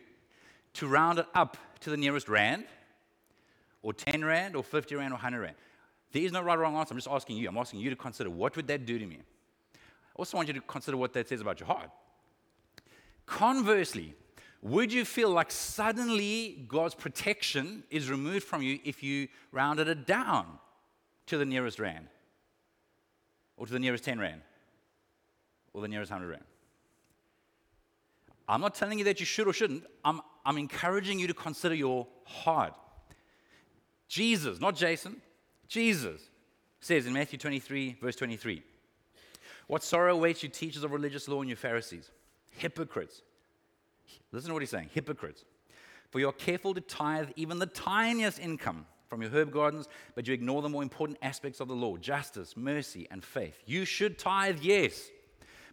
[0.74, 2.65] to round it up to the nearest rand,
[3.82, 5.56] or 10 rand, or 50 rand, or 100 rand?
[6.12, 6.93] There is no right or wrong answer.
[6.93, 7.47] I'm just asking you.
[7.47, 9.19] I'm asking you to consider what would that do to me?
[10.15, 11.89] I also want you to consider what that says about your heart.
[13.26, 14.13] Conversely,
[14.62, 20.06] would you feel like suddenly God's protection is removed from you if you rounded it
[20.06, 20.45] down
[21.28, 22.08] to the nearest rand?
[23.58, 24.41] Or to the nearest 10 rand?
[25.74, 26.43] Or the nearest 100 rand?
[28.47, 29.86] I'm not telling you that you should or shouldn't.
[30.04, 32.74] I'm, I'm encouraging you to consider your heart.
[34.08, 35.21] Jesus, not Jason,
[35.69, 36.21] Jesus
[36.82, 38.62] says in Matthew 23, verse 23
[39.67, 42.12] what sorrow awaits you, teachers of religious law, and you Pharisees?
[42.52, 43.21] Hypocrites.
[44.32, 45.45] Listen to what he's saying hypocrites.
[46.10, 50.28] For you are careful to tithe even the tiniest income from your herb gardens, but
[50.28, 53.62] you ignore the more important aspects of the law justice, mercy, and faith.
[53.65, 55.10] You should tithe, yes,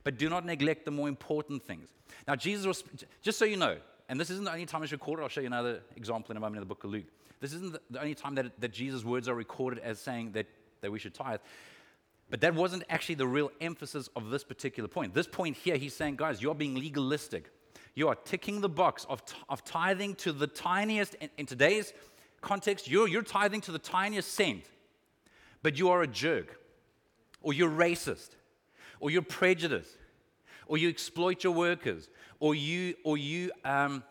[0.04, 1.88] but do not neglect the more important things.
[2.26, 2.84] Now, Jesus was,
[3.22, 5.22] just so you know, and this isn't the only time it's recorded.
[5.22, 7.06] I'll show you another example in a moment in the book of Luke.
[7.40, 10.46] This isn't the only time that, that Jesus' words are recorded as saying that,
[10.80, 11.40] that we should tithe.
[12.30, 15.14] But that wasn't actually the real emphasis of this particular point.
[15.14, 17.50] This point here, he's saying, guys, you're being legalistic.
[17.94, 21.92] You are ticking the box of, of tithing to the tiniest, in, in today's
[22.40, 24.64] context, you're, you're tithing to the tiniest cent,
[25.62, 26.60] but you are a jerk,
[27.42, 28.30] or you're racist,
[29.00, 29.96] or you're prejudiced,
[30.66, 32.08] or you exploit your workers,
[32.40, 34.04] or you, or you, um,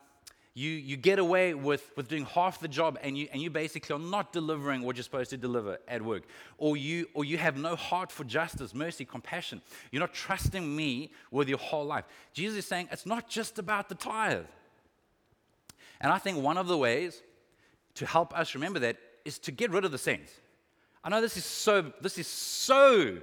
[0.57, 3.95] you, you get away with, with doing half the job and you, and you basically
[3.95, 6.23] are not delivering what you're supposed to deliver at work.
[6.57, 9.61] Or you, or you have no heart for justice, mercy, compassion.
[9.91, 12.05] You're not trusting me with your whole life.
[12.33, 14.45] Jesus is saying it's not just about the tithe.
[16.01, 17.21] And I think one of the ways
[17.93, 20.31] to help us remember that is to get rid of the cents.
[21.03, 23.19] I know this is so, this is so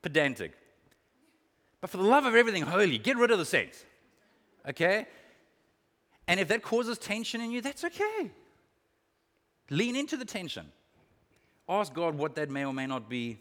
[0.00, 0.54] pedantic.
[1.82, 3.84] But for the love of everything holy, get rid of the cents.
[4.66, 5.06] Okay?
[6.30, 8.30] And if that causes tension in you, that's okay.
[9.68, 10.70] Lean into the tension.
[11.68, 13.40] Ask God what that may or may not be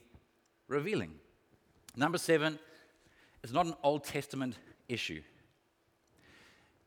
[0.68, 1.12] revealing.
[1.96, 2.58] Number seven,
[3.44, 4.56] it's not an Old Testament
[4.88, 5.22] issue.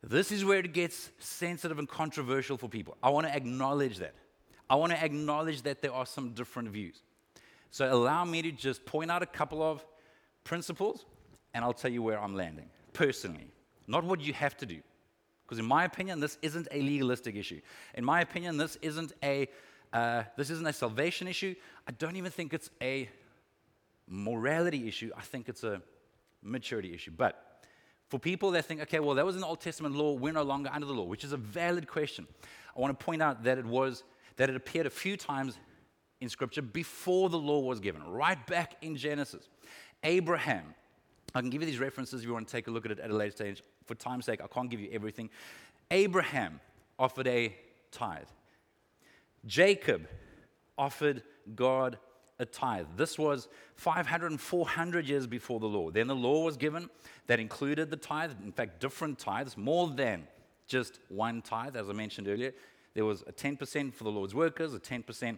[0.03, 2.97] This is where it gets sensitive and controversial for people.
[3.01, 4.13] I want to acknowledge that.
[4.69, 7.01] I want to acknowledge that there are some different views.
[7.71, 9.85] So allow me to just point out a couple of
[10.43, 11.05] principles
[11.53, 13.47] and I'll tell you where I'm landing personally.
[13.87, 14.81] Not what you have to do.
[15.45, 17.61] Because in my opinion, this isn't a legalistic issue.
[17.95, 19.47] In my opinion, this isn't a
[19.91, 21.53] uh, this isn't a salvation issue.
[21.87, 23.09] I don't even think it's a
[24.07, 25.11] morality issue.
[25.15, 25.81] I think it's a
[26.41, 27.11] maturity issue.
[27.15, 27.61] But
[28.09, 30.69] for people that think, okay, well, that was an Old Testament law, we're no longer
[30.73, 32.27] under the law, which is a valid question.
[32.75, 34.03] I want to point out that it was
[34.37, 35.59] that it appeared a few times
[36.19, 39.47] in Scripture before the law was given, right back in Genesis.
[40.03, 40.73] Abraham,
[41.35, 42.99] I can give you these references if you want to take a look at it
[42.99, 45.29] at a later stage for time's sake, I can't give you everything.
[45.91, 46.59] Abraham
[46.97, 47.55] offered a
[47.91, 48.27] tithe.
[49.45, 50.07] Jacob
[50.77, 51.23] offered
[51.55, 51.97] God
[52.39, 52.87] a tithe.
[52.97, 55.91] This was 500 and 400 years before the law.
[55.91, 56.89] Then the law was given
[57.27, 60.27] that included the tithe, in fact, different tithes, more than
[60.67, 62.53] just one tithe, as I mentioned earlier.
[62.93, 65.37] There was a 10% for the Lord's workers, a 10%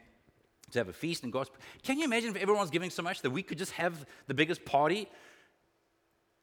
[0.72, 1.58] to have a feast and gospel.
[1.84, 4.34] Can you imagine if everyone was giving so much that we could just have the
[4.34, 5.08] biggest party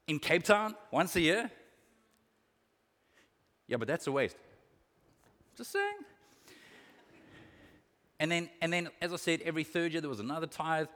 [0.06, 1.50] in Cape Town once a year?
[3.72, 4.36] Yeah, but that's a waste.
[5.56, 5.94] Just saying.
[8.20, 10.88] And then, and then, as I said, every third year there was another tithe.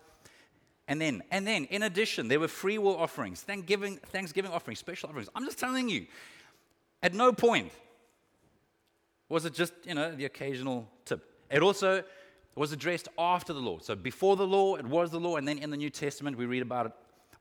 [0.86, 5.08] And then, and then, in addition, there were free will offerings, Thanksgiving, Thanksgiving offerings, special
[5.08, 5.30] offerings.
[5.34, 6.06] I'm just telling you,
[7.02, 7.72] at no point
[9.30, 11.24] was it just, you know, the occasional tip.
[11.50, 12.04] It also
[12.56, 13.78] was addressed after the law.
[13.78, 16.44] So before the law, it was the law, and then in the New Testament, we
[16.44, 16.92] read about it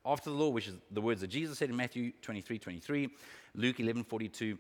[0.06, 3.10] after the law, which is the words that Jesus said in Matthew 23, 23,
[3.56, 4.58] Luke 11, 42,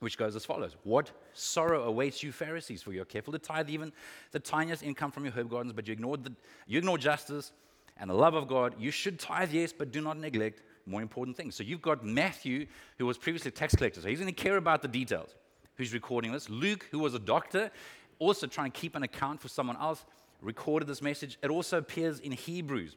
[0.00, 3.92] which goes as follows What sorrow awaits you, Pharisees, for you're careful to tithe even
[4.32, 6.32] the tiniest income from your herb gardens, but you ignored the,
[6.66, 7.52] you ignore justice
[7.98, 8.74] and the love of God.
[8.78, 11.54] You should tithe, yes, but do not neglect more important things.
[11.54, 12.66] So you've got Matthew,
[12.98, 15.34] who was previously a tax collector, so he's going to care about the details.
[15.76, 16.48] Who's recording this?
[16.48, 17.70] Luke, who was a doctor,
[18.18, 20.04] also trying to keep an account for someone else,
[20.40, 21.38] recorded this message.
[21.42, 22.96] It also appears in Hebrews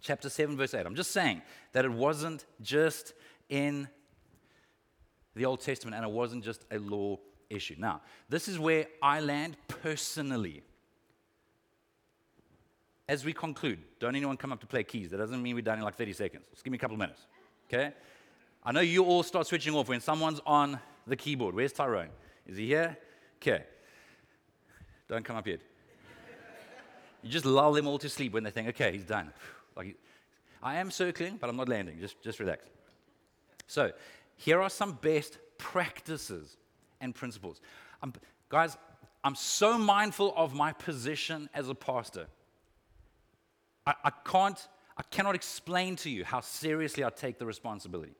[0.00, 0.86] chapter 7, verse 8.
[0.86, 3.14] I'm just saying that it wasn't just
[3.48, 3.88] in
[5.34, 7.18] the Old Testament, and it wasn't just a law
[7.50, 7.74] issue.
[7.78, 10.62] Now, this is where I land personally.
[13.08, 15.10] As we conclude, don't anyone come up to play keys.
[15.10, 16.44] That doesn't mean we're done in like 30 seconds.
[16.50, 17.26] Just give me a couple of minutes.
[17.68, 17.92] Okay?
[18.62, 21.54] I know you all start switching off when someone's on the keyboard.
[21.54, 22.08] Where's Tyrone?
[22.46, 22.96] Is he here?
[23.36, 23.64] Okay.
[25.08, 25.60] Don't come up yet.
[27.22, 29.32] You just lull them all to sleep when they think, okay, he's done.
[29.76, 29.96] Like,
[30.62, 31.98] I am circling, but I'm not landing.
[32.00, 32.66] Just, just relax.
[33.66, 33.92] So,
[34.36, 36.56] here are some best practices
[37.00, 37.60] and principles.
[38.48, 38.76] Guys,
[39.22, 42.26] I'm so mindful of my position as a pastor.
[43.86, 48.14] I, I can't, I cannot explain to you how seriously I take the responsibility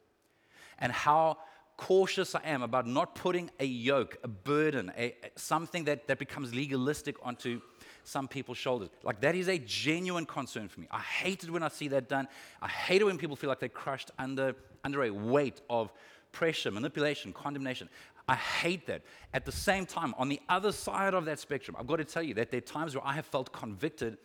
[0.79, 1.39] and how
[1.77, 6.55] cautious I am about not putting a yoke, a burden, a, something that, that becomes
[6.55, 7.61] legalistic onto
[8.05, 8.91] some people's shoulders.
[9.03, 10.87] Like that is a genuine concern for me.
[10.91, 12.29] I hate it when I see that done.
[12.63, 15.93] I hate it when people feel like they're crushed under, under a weight of
[16.33, 17.89] pressure, manipulation, condemnation.
[18.29, 19.03] I hate that.
[19.33, 22.23] At the same time, on the other side of that spectrum, I've got to tell
[22.23, 24.19] you that there are times where I have felt convicted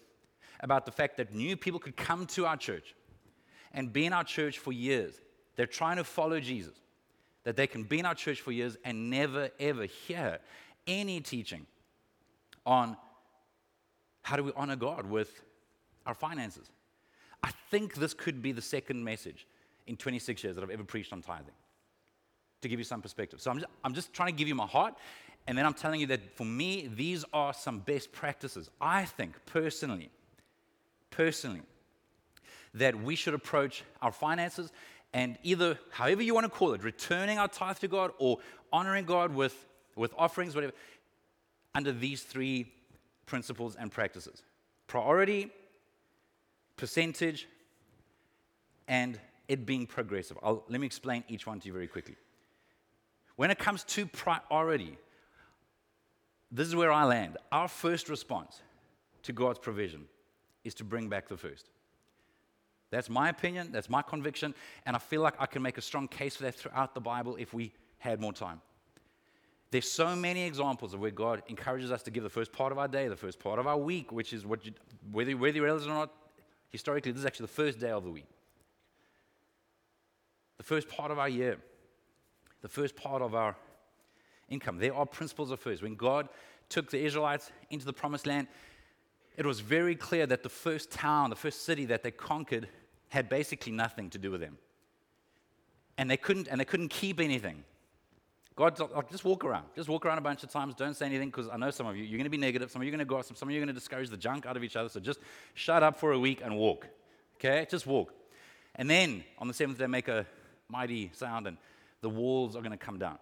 [0.61, 2.95] about the fact that new people could come to our church
[3.73, 5.19] and be in our church for years.
[5.55, 6.73] They're trying to follow Jesus.
[7.43, 10.39] That they can be in our church for years and never, ever hear
[10.87, 11.65] any teaching
[12.65, 12.97] on
[14.23, 15.41] how do we honor God with
[16.05, 16.69] our finances.
[17.43, 19.47] I think this could be the second message
[19.89, 21.53] in 26 years that I've ever preached on tithing.
[22.61, 23.41] to give you some perspective.
[23.41, 24.93] So I'm just, I'm just trying to give you my heart,
[25.47, 28.69] and then I'm telling you that for me, these are some best practices.
[28.79, 30.11] I think personally,
[31.09, 31.61] personally,
[32.73, 34.71] that we should approach our finances
[35.13, 38.37] and either, however you want to call it, returning our tithe to God or
[38.71, 40.73] honoring God with, with offerings, whatever,
[41.73, 42.71] under these three
[43.25, 44.43] principles and practices
[44.87, 45.51] priority,
[46.77, 47.47] percentage,
[48.87, 50.37] and it being progressive.
[50.41, 52.15] I'll, let me explain each one to you very quickly.
[53.35, 54.97] When it comes to priority,
[56.51, 57.37] this is where I land.
[57.51, 58.61] Our first response
[59.23, 60.05] to God's provision
[60.63, 61.69] is to bring back the first.
[62.91, 66.07] That's my opinion, that's my conviction, and I feel like I can make a strong
[66.07, 68.61] case for that throughout the Bible if we had more time.
[69.71, 72.79] There's so many examples of where God encourages us to give the first part of
[72.79, 74.73] our day, the first part of our week, which is what you,
[75.11, 76.11] whether, whether you realize it or not,
[76.69, 78.25] historically, this is actually the first day of the week.
[80.59, 81.57] The first part of our year,
[82.61, 83.55] the first part of our
[84.49, 84.77] income.
[84.77, 85.81] There are principles of first.
[85.81, 86.27] When God
[86.67, 88.47] took the Israelites into the promised land,
[89.37, 92.67] it was very clear that the first town, the first city that they conquered,
[93.07, 94.57] had basically nothing to do with them.
[95.97, 97.63] And they couldn't, and they couldn't keep anything.
[98.55, 99.63] God, oh, oh, just walk around.
[99.77, 100.75] Just walk around a bunch of times.
[100.75, 102.69] Don't say anything because I know some of you, you're going to be negative.
[102.69, 103.37] Some of you are going to gossip.
[103.37, 104.89] Some of you are going to discourage the junk out of each other.
[104.89, 105.19] So just
[105.53, 106.87] shut up for a week and walk.
[107.37, 107.65] Okay?
[107.71, 108.13] Just walk.
[108.75, 110.25] And then on the seventh day, make a
[110.69, 111.57] mighty sound and
[112.01, 113.17] the walls are going to come down.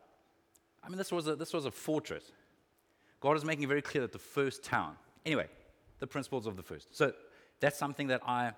[0.84, 2.32] I mean, this was a, this was a fortress.
[3.20, 4.96] God is making very clear that the first town.
[5.26, 5.48] Anyway,
[6.00, 6.96] the principles of the first.
[6.96, 7.14] So
[7.60, 8.52] that's something that I,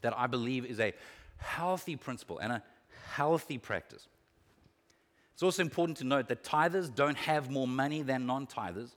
[0.00, 0.92] that I believe is a
[1.38, 2.62] healthy principle and a
[3.12, 4.08] healthy practice.
[5.34, 8.90] It's also important to note that tithers don't have more money than non tithers,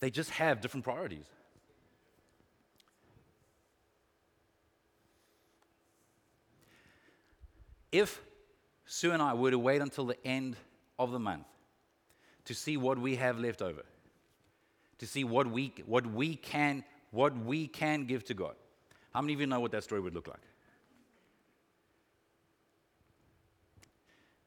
[0.00, 1.24] they just have different priorities.
[7.92, 8.20] If
[8.86, 10.56] Sue and I were to wait until the end
[10.98, 11.44] of the month
[12.46, 13.82] to see what we have left over,
[14.98, 18.54] to see what we, what we, can, what we can give to God,
[19.12, 20.40] how many of you know what that story would look like?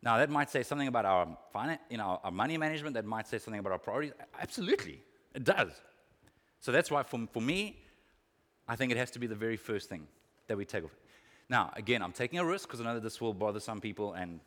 [0.01, 3.27] Now, that might say something about our, finance, you know, our money management, that might
[3.27, 4.13] say something about our priorities.
[4.39, 5.01] Absolutely,
[5.33, 5.71] it does.
[6.59, 7.79] So that's why, for, for me,
[8.67, 10.07] I think it has to be the very first thing
[10.47, 10.95] that we take off.
[11.49, 14.13] Now, again, I'm taking a risk because I know that this will bother some people
[14.13, 14.39] and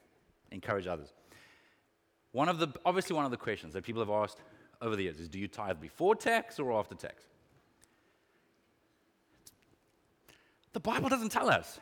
[0.50, 1.12] encourage others.
[2.32, 4.38] One of the, obviously, one of the questions that people have asked
[4.80, 7.24] over the years is do you tithe before tax or after tax?
[10.72, 11.80] The Bible doesn't tell us.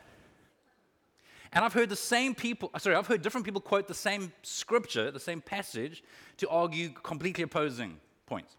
[1.53, 5.11] And I've heard the same people, sorry, I've heard different people quote the same scripture,
[5.11, 6.03] the same passage,
[6.37, 8.55] to argue completely opposing points.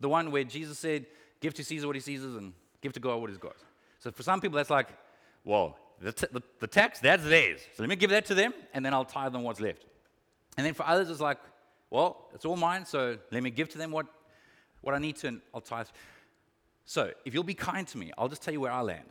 [0.00, 1.06] The one where Jesus said,
[1.40, 3.64] Give to Caesar what he Caesar's and give to God what is God's.
[3.98, 4.88] So for some people, that's like,
[5.46, 7.60] well, the, t- the, the tax, that's theirs.
[7.74, 9.86] So let me give that to them, and then I'll tithe them what's left.
[10.58, 11.38] And then for others, it's like,
[11.88, 14.06] well, it's all mine, so let me give to them what,
[14.82, 15.86] what I need to, and I'll tithe.
[16.84, 19.08] So if you'll be kind to me, I'll just tell you where I land.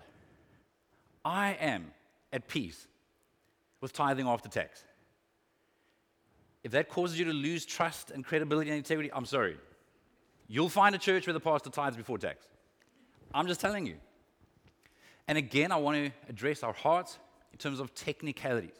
[1.23, 1.91] I am
[2.31, 2.85] at peace
[3.79, 4.83] with tithing after tax.
[6.63, 9.57] If that causes you to lose trust and credibility and integrity, I'm sorry.
[10.47, 12.45] You'll find a church where the pastor tithes before tax.
[13.33, 13.95] I'm just telling you.
[15.27, 17.17] And again, I want to address our hearts
[17.51, 18.75] in terms of technicalities.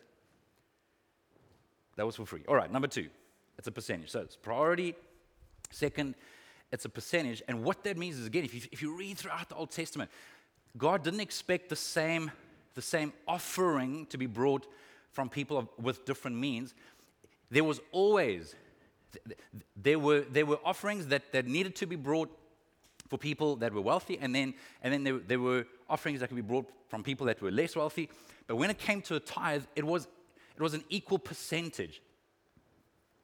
[1.96, 2.44] That was for free.
[2.48, 3.08] All right, number two,
[3.58, 4.12] it's a percentage.
[4.12, 4.96] So it's priority.
[5.72, 6.16] Second,
[6.72, 7.42] it's a percentage.
[7.48, 10.12] And what that means is, again, if you, if you read throughout the Old Testament,
[10.78, 12.32] God didn't expect the same
[12.76, 14.68] the same offering to be brought
[15.12, 16.76] from people of, with different means,
[17.50, 18.54] there was always,
[19.82, 22.30] there were, there were offerings that, that needed to be brought
[23.08, 26.36] for people that were wealthy, and then, and then there, there were offerings that could
[26.36, 28.10] be brought from people that were less wealthy.
[28.48, 30.08] But when it came to a tithe, it was,
[30.56, 32.02] it was an equal percentage.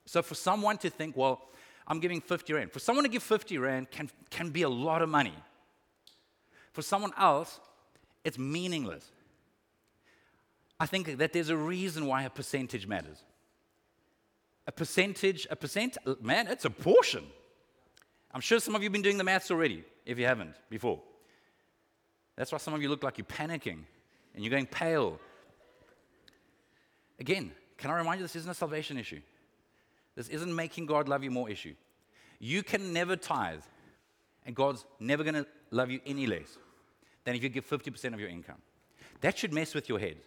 [0.05, 1.41] So for someone to think, well,
[1.87, 5.01] I'm giving 50 Rand, for someone to give 50 Rand can, can be a lot
[5.01, 5.33] of money.
[6.73, 7.59] For someone else,
[8.23, 9.11] it's meaningless.
[10.79, 13.23] I think that there's a reason why a percentage matters.
[14.67, 17.25] A percentage, a percent, man, it's a portion.
[18.33, 21.01] I'm sure some of you have been doing the maths already, if you haven't before.
[22.35, 23.79] That's why some of you look like you're panicking
[24.33, 25.19] and you're going pale.
[27.19, 29.21] Again, can I remind you this isn't a salvation issue?
[30.15, 31.75] This isn't making God love you more issue.
[32.39, 33.61] You can never tithe,
[34.45, 36.57] and God's never going to love you any less
[37.23, 38.57] than if you give 50% of your income.
[39.21, 40.17] That should mess with your head.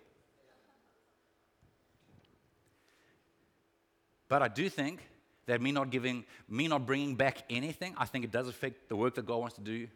[4.28, 5.00] But I do think
[5.46, 8.96] that me not giving, me not bringing back anything, I think it does affect the
[8.96, 9.88] work that God wants to do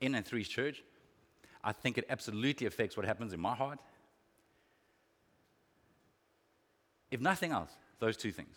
[0.00, 0.82] in and through His church.
[1.62, 3.78] I think it absolutely affects what happens in my heart.
[7.14, 8.56] if nothing else, those two things.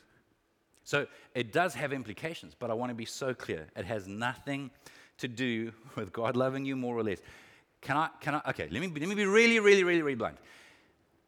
[0.84, 1.05] So
[1.36, 3.68] it does have implications, but I want to be so clear.
[3.76, 4.72] It has nothing
[5.20, 7.20] to do with God loving you more or less.
[7.82, 10.38] Can I, can I, okay, let me, let me be really, really, really, really blunt.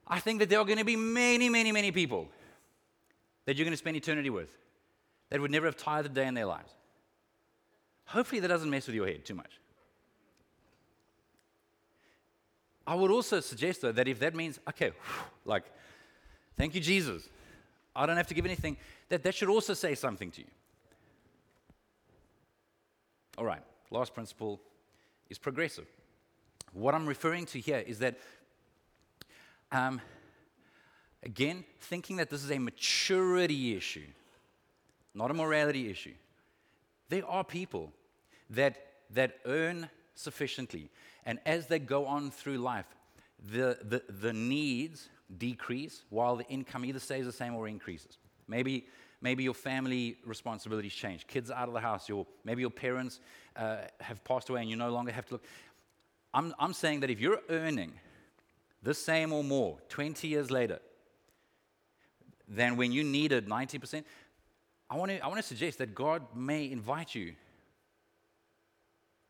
[0.07, 2.29] I think that there are going to be many, many, many people
[3.45, 4.49] that you're going to spend eternity with
[5.29, 6.71] that would never have tithed a day in their lives.
[8.05, 9.59] Hopefully, that doesn't mess with your head too much.
[12.87, 14.91] I would also suggest, though, that if that means, okay,
[15.45, 15.63] like,
[16.57, 17.29] thank you, Jesus,
[17.95, 18.77] I don't have to give anything,
[19.09, 20.47] that that should also say something to you.
[23.37, 23.61] All right,
[23.91, 24.59] last principle
[25.29, 25.85] is progressive.
[26.73, 28.17] What I'm referring to here is that,
[29.71, 30.01] um,
[31.21, 34.07] again, thinking that this is a maturity issue,
[35.13, 36.13] not a morality issue.
[37.09, 37.91] There are people
[38.49, 38.77] that,
[39.11, 40.89] that earn sufficiently,
[41.25, 42.85] and as they go on through life,
[43.51, 48.17] the, the, the needs decrease while the income either stays the same or increases.
[48.47, 48.87] Maybe,
[49.21, 51.27] maybe your family responsibilities change.
[51.27, 52.09] Kids out of the house.
[52.09, 53.19] Your, maybe your parents
[53.55, 55.43] uh, have passed away and you no longer have to look.
[56.33, 57.93] I'm, I'm saying that if you're earning
[58.81, 60.79] the same or more 20 years later
[62.47, 64.03] than when you needed 90%,
[64.89, 67.33] I want to I want to suggest that God may invite you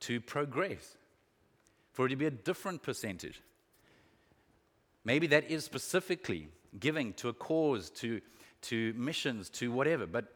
[0.01, 0.97] to progress,
[1.91, 3.41] for it to be a different percentage.
[5.03, 6.49] Maybe that is specifically
[6.79, 8.21] giving to a cause, to,
[8.63, 10.05] to missions, to whatever.
[10.05, 10.31] But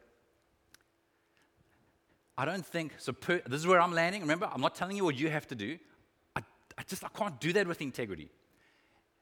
[2.36, 3.12] I don't think so.
[3.12, 4.22] Per, this is where I'm landing.
[4.22, 5.78] Remember, I'm not telling you what you have to do.
[6.34, 6.40] I,
[6.76, 8.28] I just I can't do that with integrity.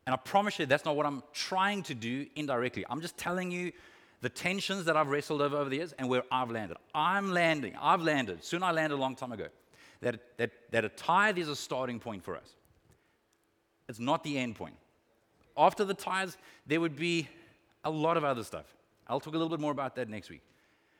[0.07, 2.85] And I promise you, that's not what I'm trying to do indirectly.
[2.89, 3.73] I'm just telling you
[4.23, 6.79] the tensions that I've wrestled over over the years and where I've landed.
[6.95, 7.75] I'm landing.
[7.81, 8.43] I've landed.
[8.43, 9.49] Soon I landed a long time ago.
[10.01, 12.55] That, that, that a tithe is a starting point for us.
[13.89, 14.75] It's not the end point.
[15.57, 17.29] After the tithes, there would be
[17.85, 18.65] a lot of other stuff.
[19.09, 20.43] I'll talk a little bit more about that next week,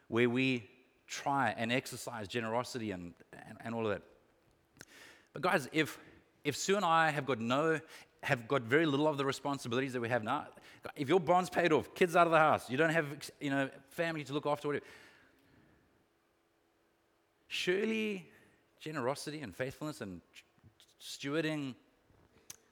[0.09, 0.69] where we
[1.07, 3.15] try and exercise generosity and,
[3.49, 4.03] and, and all of that.
[5.33, 5.99] But guys, if
[6.45, 7.81] if Sue and I have got no
[8.23, 10.47] have got very little of the responsibilities that we have now,
[10.97, 13.07] if your bond's paid off, kids out of the house, you don't have
[13.41, 14.85] you know family to look after, whatever,
[17.49, 18.29] surely
[18.81, 20.21] generosity and faithfulness and
[21.01, 21.75] stewarding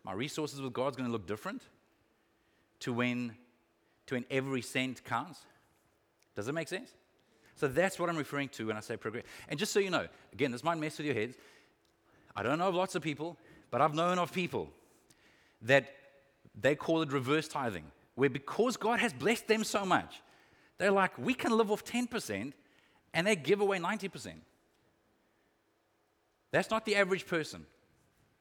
[0.05, 1.63] my resources with God is going to look different
[2.81, 3.37] to when,
[4.07, 5.41] to when every cent counts.
[6.35, 6.91] Does it make sense?
[7.57, 9.25] So that's what I'm referring to when I say progress.
[9.49, 11.37] And just so you know, again, this might mess with your heads.
[12.35, 13.37] I don't know of lots of people,
[13.71, 14.71] but I've known of people
[15.63, 15.93] that
[16.59, 17.85] they call it reverse tithing,
[18.15, 20.23] where because God has blessed them so much,
[20.79, 22.53] they're like, we can live off 10%
[23.15, 24.33] and they give away 90%.
[26.53, 27.67] That's not the average person.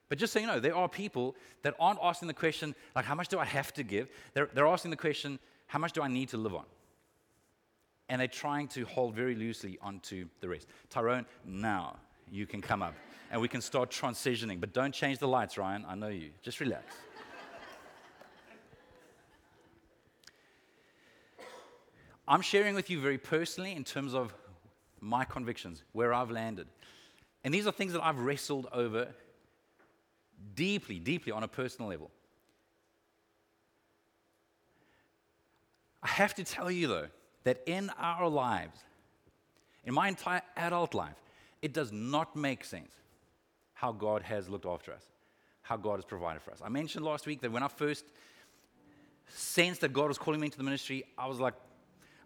[0.07, 3.13] But just so you know, there are people that aren't asking the question, like, how
[3.13, 4.09] much do I have to give?
[4.34, 6.65] They're, they're asking the question, how much do I need to live on?
[8.09, 10.67] And they're trying to hold very loosely onto the rest.
[10.89, 11.97] Tyrone, now
[12.32, 12.95] you can come up
[13.32, 14.59] and we can start transitioning.
[14.59, 15.86] But don't change the lights, Ryan.
[15.88, 16.32] I know you.
[16.41, 16.95] Just relax.
[22.30, 24.34] I'm sharing with you very personally in terms of
[25.01, 26.67] my convictions, where I've landed.
[27.43, 29.07] And these are things that I've wrestled over
[30.55, 32.11] deeply, deeply on a personal level.
[36.03, 37.07] I have to tell you, though,
[37.45, 38.84] that in our lives,
[39.84, 41.15] in my entire adult life,
[41.63, 42.91] it does not make sense
[43.73, 45.03] how God has looked after us,
[45.63, 46.59] how God has provided for us.
[46.63, 48.05] I mentioned last week that when I first
[49.30, 51.53] sensed that God was calling me into the ministry, I was like,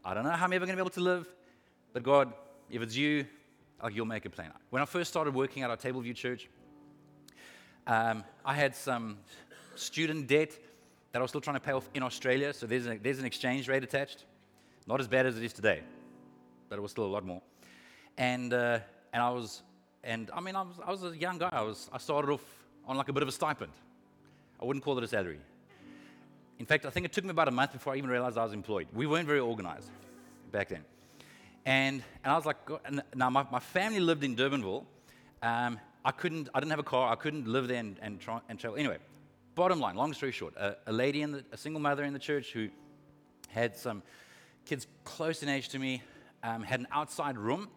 [0.05, 1.27] I don't know how I'm ever going to be able to live,
[1.93, 2.33] but God,
[2.69, 3.25] if it's you,
[3.81, 4.51] like you'll make a plan.
[4.69, 6.49] When I first started working at our Tableview Church,
[7.87, 9.17] um, I had some
[9.75, 10.57] student debt
[11.11, 13.25] that I was still trying to pay off in Australia, so there's, a, there's an
[13.25, 14.25] exchange rate attached.
[14.87, 15.81] Not as bad as it is today,
[16.67, 17.41] but it was still a lot more.
[18.17, 18.79] And, uh,
[19.13, 19.61] and I was,
[20.03, 21.49] and I mean, I was, I was a young guy.
[21.51, 22.43] I, was, I started off
[22.85, 23.71] on like a bit of a stipend.
[24.61, 25.39] I wouldn't call it a salary.
[26.59, 28.43] In fact, I think it took me about a month before I even realized I
[28.43, 28.87] was employed.
[28.93, 29.89] We weren't very organized
[30.51, 30.83] back then.
[31.65, 32.57] And, and I was like,
[33.15, 34.85] now my, my family lived in Durbanville.
[35.41, 37.11] Um, I couldn't, I didn't have a car.
[37.11, 38.77] I couldn't live there and, and, try, and travel.
[38.77, 38.97] Anyway,
[39.55, 42.19] bottom line, long story short, a, a lady, in the, a single mother in the
[42.19, 42.69] church who
[43.49, 44.03] had some
[44.65, 46.01] kids close in age to me,
[46.43, 47.69] um, had an outside room.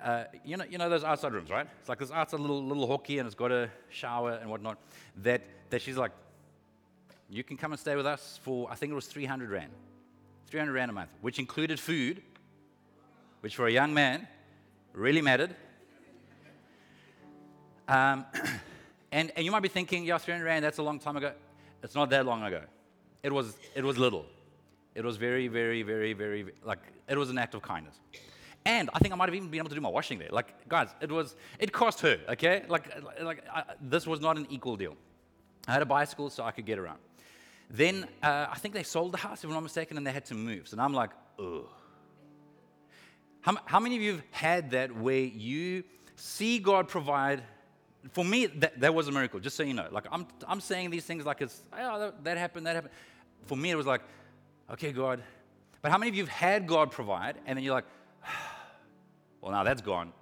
[0.00, 1.66] Uh, you, know, you know those outside rooms, right?
[1.80, 4.78] It's like this outside little, little hokkie and it's got a shower and whatnot.
[5.22, 6.12] That, that she's like,
[7.28, 9.72] you can come and stay with us for, I think it was 300 Rand.
[10.46, 12.22] 300 Rand a month, which included food
[13.44, 14.26] which for a young man
[14.94, 15.54] really mattered.
[17.86, 18.24] Um,
[19.12, 21.30] and, and you might be thinking, yeah, 300 Rand, that's a long time ago.
[21.82, 22.62] It's not that long ago.
[23.22, 24.24] It was, it was little.
[24.94, 28.00] It was very, very, very, very, like, it was an act of kindness.
[28.64, 30.30] And I think I might have even been able to do my washing there.
[30.30, 32.62] Like, guys, it was, it cost her, okay?
[32.66, 34.96] Like, like I, this was not an equal deal.
[35.68, 36.98] I had a bicycle so I could get around.
[37.70, 40.24] Then uh, I think they sold the house, if I'm not mistaken, and they had
[40.26, 40.68] to move.
[40.68, 41.66] So I'm like, ugh.
[43.40, 45.84] How, how many of you have had that where you
[46.16, 47.42] see God provide?
[48.12, 49.88] For me, that, that was a miracle, just so you know.
[49.90, 52.94] Like, I'm, I'm saying these things like it's, oh, that, that happened, that happened.
[53.46, 54.02] For me, it was like,
[54.70, 55.22] okay, God.
[55.82, 57.84] But how many of you have had God provide, and then you're like,
[59.40, 60.12] well, now that's gone.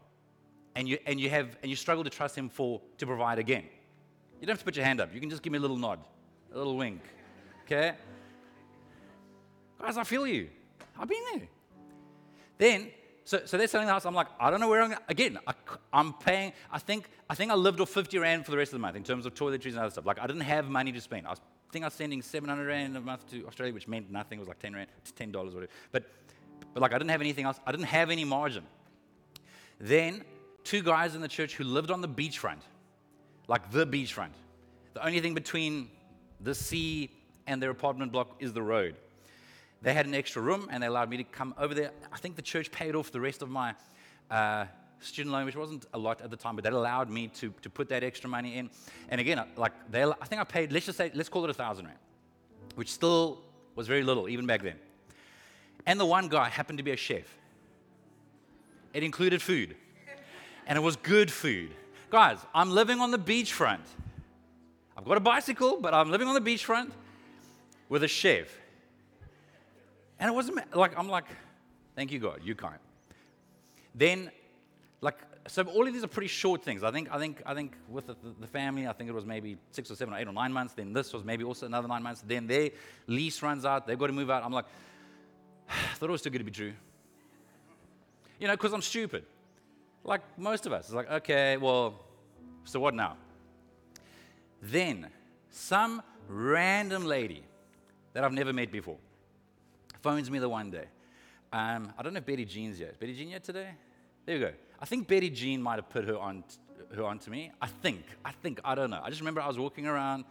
[0.75, 3.65] And you, and you have, and you struggle to trust Him for, to provide again.
[4.41, 5.15] You don't have to put your hand up.
[5.15, 6.01] You can just give me a little nod,
[6.53, 7.01] a little wink.
[7.73, 7.95] Okay?
[9.81, 10.49] Guys, I feel you.
[10.99, 11.49] I've been there.
[12.59, 12.91] Then,
[13.25, 14.05] so, so they're selling the house.
[14.05, 15.03] I'm like, I don't know where I'm going.
[15.09, 15.39] again.
[15.47, 15.55] I,
[15.93, 16.53] am paying.
[16.71, 18.97] I think I think I lived off 50 rand for the rest of the month
[18.97, 20.05] in terms of toiletries and other stuff.
[20.05, 21.27] Like I didn't have money to spend.
[21.27, 21.41] I, was,
[21.73, 24.39] think I was sending 700 rand a month to Australia, which meant nothing.
[24.39, 25.73] It was like 10 rand, 10 dollars, or whatever.
[25.93, 26.05] But
[26.75, 27.59] but like I didn't have anything else.
[27.67, 28.65] I didn't have any margin.
[29.81, 30.25] Then
[30.63, 32.61] two guys in the church who lived on the beachfront,
[33.49, 34.33] like the beachfront.
[34.95, 35.89] The only thing between
[36.41, 37.11] the sea
[37.47, 38.97] and their apartment block is the road.
[39.83, 41.91] They had an extra room and they allowed me to come over there.
[42.13, 43.75] I think the church paid off the rest of my
[44.31, 44.67] uh,
[45.01, 47.69] student loan, which wasn't a lot at the time, but that allowed me to, to
[47.69, 48.71] put that extra money in.
[49.09, 51.55] And again, like they, I think I paid, let's just say, let's call it a
[51.55, 51.99] thousand rand,
[52.77, 53.41] which still
[53.75, 54.77] was very little even back then.
[55.85, 57.25] And the one guy happened to be a chef.
[58.95, 59.75] It included food,
[60.67, 61.71] and it was good food.
[62.11, 63.81] Guys, I'm living on the beachfront.
[64.97, 66.93] I've got a bicycle, but I'm living on the beachfront
[67.93, 68.49] with a chef.
[70.19, 71.27] And it wasn't like, I'm like,
[71.95, 72.79] thank you, God, you kind.
[73.95, 74.31] Then,
[75.03, 76.83] like, so all of these are pretty short things.
[76.83, 79.59] I think, I think, I think with the, the, family, I think it was maybe
[79.73, 80.73] six or seven or eight or nine months.
[80.73, 82.25] Then this was maybe also another nine months.
[82.27, 82.71] Then their
[83.09, 83.87] lease runs out.
[83.87, 84.43] They've got to move out.
[84.43, 84.65] I'm like,
[85.69, 86.73] I thought it was too good to be true.
[88.41, 89.27] You know, because I'm stupid.
[90.03, 90.87] Like most of us.
[90.87, 92.01] It's like, okay, well,
[92.65, 93.19] so what now?
[94.63, 95.09] Then
[95.51, 97.45] some random lady
[98.13, 98.99] that I've never met before
[100.03, 100.85] phones me the one day.
[101.53, 102.91] Um, I don't know if Betty Jean's yet.
[102.91, 103.69] Is Betty Jean yet today?
[104.27, 104.53] There you go.
[104.81, 106.45] I think Betty Jean might have put her on
[106.95, 107.53] her onto me.
[107.61, 108.05] I think.
[108.25, 108.61] I think.
[108.65, 109.01] I don't know.
[109.03, 110.25] I just remember I was walking around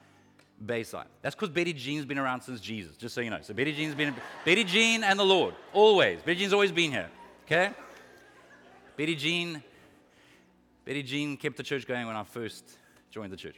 [0.63, 1.07] Bayside.
[1.21, 3.39] That's because Betty Jean's been around since Jesus, just so you know.
[3.41, 4.13] So Betty Jean's been
[4.45, 5.55] Betty Jean and the Lord.
[5.73, 6.21] Always.
[6.21, 7.09] Betty Jean's always been here.
[7.45, 7.71] Okay?
[8.97, 9.63] Betty Jean
[10.83, 12.77] Betty Jean kept the church going when I first
[13.11, 13.55] joined the church.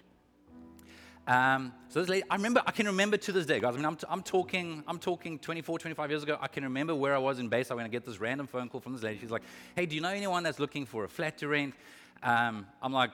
[1.25, 3.73] Um, so this lady, I remember, I can remember to this day, guys.
[3.73, 6.37] I mean, I'm, t- I'm talking, I'm talking 24, 25 years ago.
[6.41, 8.81] I can remember where I was in Bayside when I get this random phone call
[8.81, 9.19] from this lady.
[9.19, 9.43] She's like,
[9.75, 11.75] "Hey, do you know anyone that's looking for a flat to rent?"
[12.21, 13.11] Um, I'm like,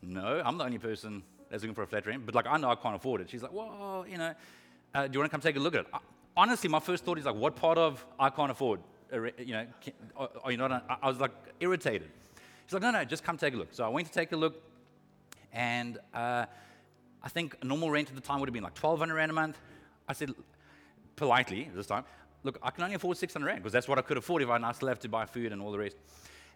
[0.00, 2.56] "No, I'm the only person that's looking for a flat to rent." But like, I
[2.56, 3.28] know I can't afford it.
[3.28, 4.32] She's like, "Well, you know,
[4.94, 5.98] uh, do you want to come take a look at it?" I,
[6.38, 8.80] honestly, my first thought is like, "What part of I can't afford?"
[9.12, 10.98] You know, can, are, are, you not?
[11.02, 12.08] I was like irritated.
[12.64, 14.36] She's like, "No, no, just come take a look." So I went to take a
[14.36, 14.62] look,
[15.52, 15.98] and.
[16.14, 16.46] Uh,
[17.22, 19.34] I think a normal rent at the time would have been like 1200 Rand a
[19.34, 19.58] month.
[20.08, 20.30] I said,
[21.16, 22.04] politely this time,
[22.42, 24.72] look, I can only afford 600 Rand because that's what I could afford if I
[24.72, 25.96] still have to buy food and all the rest.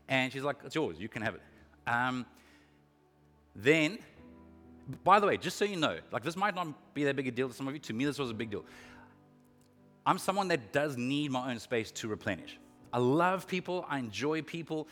[0.09, 1.43] And she's like, it's yours, you can have it.
[1.87, 2.27] Um,
[3.55, 3.99] then,
[5.03, 7.31] by the way, just so you know, like this might not be that big a
[7.31, 7.81] deal to some of you.
[7.81, 8.65] To me, this was a big deal.
[10.07, 12.59] I'm someone that does need my own space to replenish.
[12.93, 14.87] I love people, I enjoy people,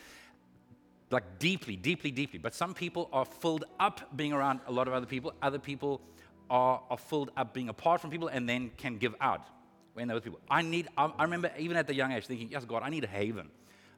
[1.13, 2.39] like deeply, deeply, deeply.
[2.39, 5.33] But some people are filled up being around a lot of other people.
[5.41, 6.01] Other people
[6.49, 9.47] are, are filled up being apart from people and then can give out
[9.93, 10.39] when they're with people.
[10.49, 13.03] I need, I, I remember even at the young age thinking, yes, God, I need
[13.03, 13.49] a haven.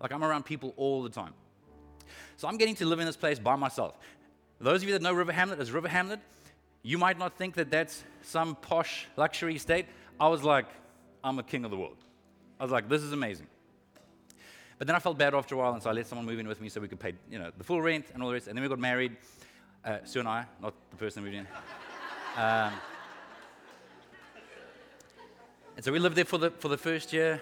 [0.01, 1.33] Like I'm around people all the time.
[2.37, 3.97] So I'm getting to live in this place by myself.
[4.59, 6.19] Those of you that know River Hamlet as River Hamlet,
[6.83, 9.87] you might not think that that's some posh luxury estate.
[10.19, 10.67] I was like,
[11.23, 11.97] I'm a king of the world.
[12.59, 13.47] I was like, this is amazing.
[14.77, 16.47] But then I felt bad after a while, and so I let someone move in
[16.47, 18.47] with me so we could pay, you know, the full rent and all the rest.
[18.47, 19.15] And then we got married,
[19.85, 21.47] uh, Sue and I, not the person moved in.
[22.37, 22.73] Um,
[25.77, 27.41] and so we lived there for the, for the first year.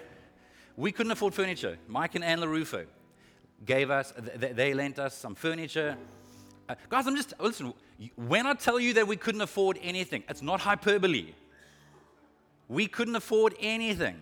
[0.76, 1.76] We couldn't afford furniture.
[1.88, 2.86] Mike and Anne LaRufo
[3.66, 5.96] gave us, they, they lent us some furniture.
[6.68, 7.74] Uh, guys, I'm just, listen,
[8.14, 11.34] when I tell you that we couldn't afford anything, it's not hyperbole.
[12.68, 14.16] We couldn't afford anything.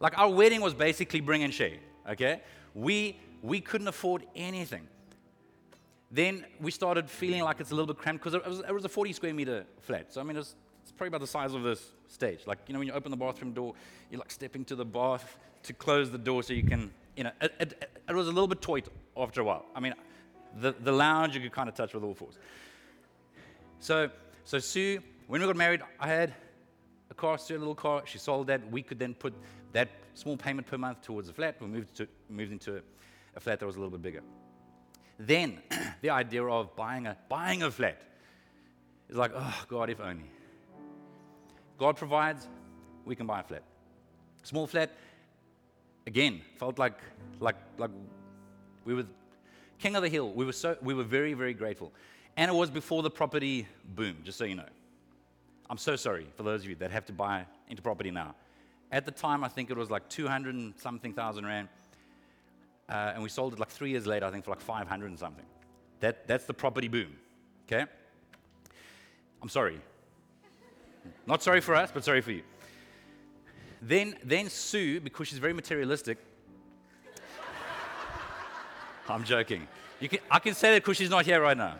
[0.00, 1.78] Like our wedding was basically bring and share
[2.08, 2.42] okay?
[2.74, 4.86] We, we couldn't afford anything.
[6.10, 8.88] Then we started feeling like it's a little bit cramped because it, it, was a
[8.88, 10.12] 40 square meter flat.
[10.12, 12.40] So, I mean, it's, it's probably about the size of this stage.
[12.46, 13.74] Like, you know, when you open the bathroom door,
[14.10, 17.32] you're like stepping to the bath to close the door so you can, you know,
[17.40, 18.86] it, it, it was a little bit tight
[19.16, 19.64] after a while.
[19.74, 19.94] I mean,
[20.60, 22.38] the, the lounge you could kind of touch with all fours.
[23.80, 24.08] So,
[24.44, 26.34] so Sue, when we got married, I had
[27.10, 28.02] a car, a little car.
[28.06, 28.70] She sold that.
[28.70, 29.34] We could then put
[29.74, 31.56] that small payment per month towards a flat.
[31.60, 32.80] We moved, to, moved into a,
[33.36, 34.22] a flat that was a little bit bigger.
[35.18, 35.58] Then
[36.00, 38.00] the idea of buying a, buying a flat
[39.10, 40.30] is like, oh, God, if only.
[41.76, 42.48] God provides,
[43.04, 43.62] we can buy a flat.
[44.44, 44.92] Small flat,
[46.06, 46.98] again, felt like,
[47.40, 47.90] like, like
[48.84, 49.06] we were
[49.78, 50.32] king of the hill.
[50.32, 51.92] We were, so, we were very, very grateful.
[52.36, 54.68] And it was before the property boom, just so you know.
[55.68, 58.34] I'm so sorry for those of you that have to buy into property now.
[58.94, 61.68] At the time, I think it was like 200 and something thousand rand.
[62.88, 65.18] Uh, and we sold it like three years later, I think, for like 500 and
[65.18, 65.44] something.
[65.98, 67.08] That, that's the property boom.
[67.66, 67.90] Okay?
[69.42, 69.80] I'm sorry.
[71.26, 72.42] Not sorry for us, but sorry for you.
[73.82, 76.18] Then, then Sue, because she's very materialistic,
[79.08, 79.66] I'm joking.
[80.00, 81.78] Can, I can say that because she's not here right now.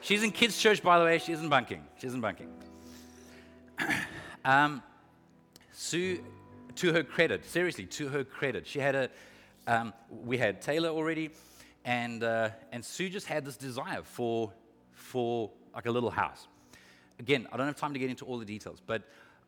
[0.00, 1.18] She's in kids' church, by the way.
[1.18, 1.84] She isn't bunking.
[2.00, 2.52] She isn't bunking.
[4.44, 4.80] um,
[5.80, 6.18] Sue,
[6.74, 9.10] to her credit, seriously, to her credit, she had a.
[9.68, 11.30] Um, we had Taylor already,
[11.84, 14.52] and uh, and Sue just had this desire for
[14.92, 16.48] for like a little house.
[17.20, 19.04] Again, I don't have time to get into all the details, but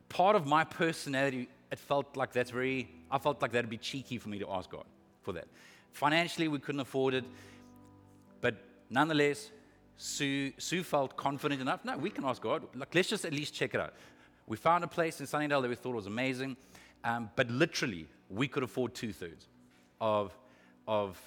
[0.07, 2.89] part of my personality, it felt like that's very.
[3.11, 4.85] I felt like that'd be cheeky for me to ask God
[5.23, 5.49] for that.
[5.91, 7.25] Financially, we couldn't afford it,
[8.39, 8.55] but
[8.89, 9.51] nonetheless,
[9.97, 11.83] Sue, Sue felt confident enough.
[11.83, 12.63] No, we can ask God.
[12.73, 13.93] Like, let's just at least check it out.
[14.47, 16.57] We found a place in Sunningdale that we thought was amazing,
[17.03, 19.47] um, but literally, we could afford two thirds
[19.99, 20.37] of,
[20.87, 21.19] of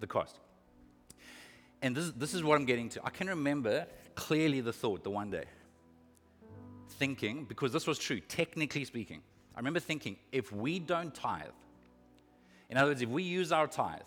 [0.00, 0.38] the cost.
[1.82, 3.00] And this, this is what I'm getting to.
[3.04, 5.44] I can remember clearly the thought the one day,
[6.90, 9.22] thinking, because this was true, technically speaking.
[9.54, 11.46] I remember thinking, if we don't tithe,
[12.70, 14.00] in other words, if we use our tithe,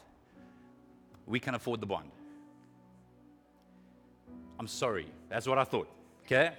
[1.25, 2.11] we can afford the bond.
[4.59, 5.07] I'm sorry.
[5.29, 5.89] That's what I thought.
[6.25, 6.51] Okay?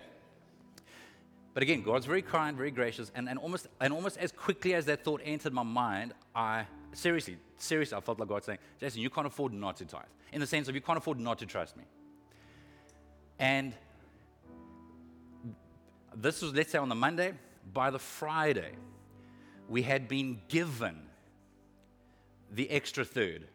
[1.54, 4.86] But again, God's very kind, very gracious, and, and, almost, and almost as quickly as
[4.86, 9.10] that thought entered my mind, I seriously, seriously, I felt like God saying, Jason, you
[9.10, 10.02] can't afford not to tithe.
[10.32, 11.84] In the sense of you can't afford not to trust me.
[13.38, 13.74] And
[16.16, 17.34] this was, let's say, on the Monday.
[17.72, 18.72] By the Friday,
[19.68, 20.96] we had been given
[22.50, 23.46] the extra third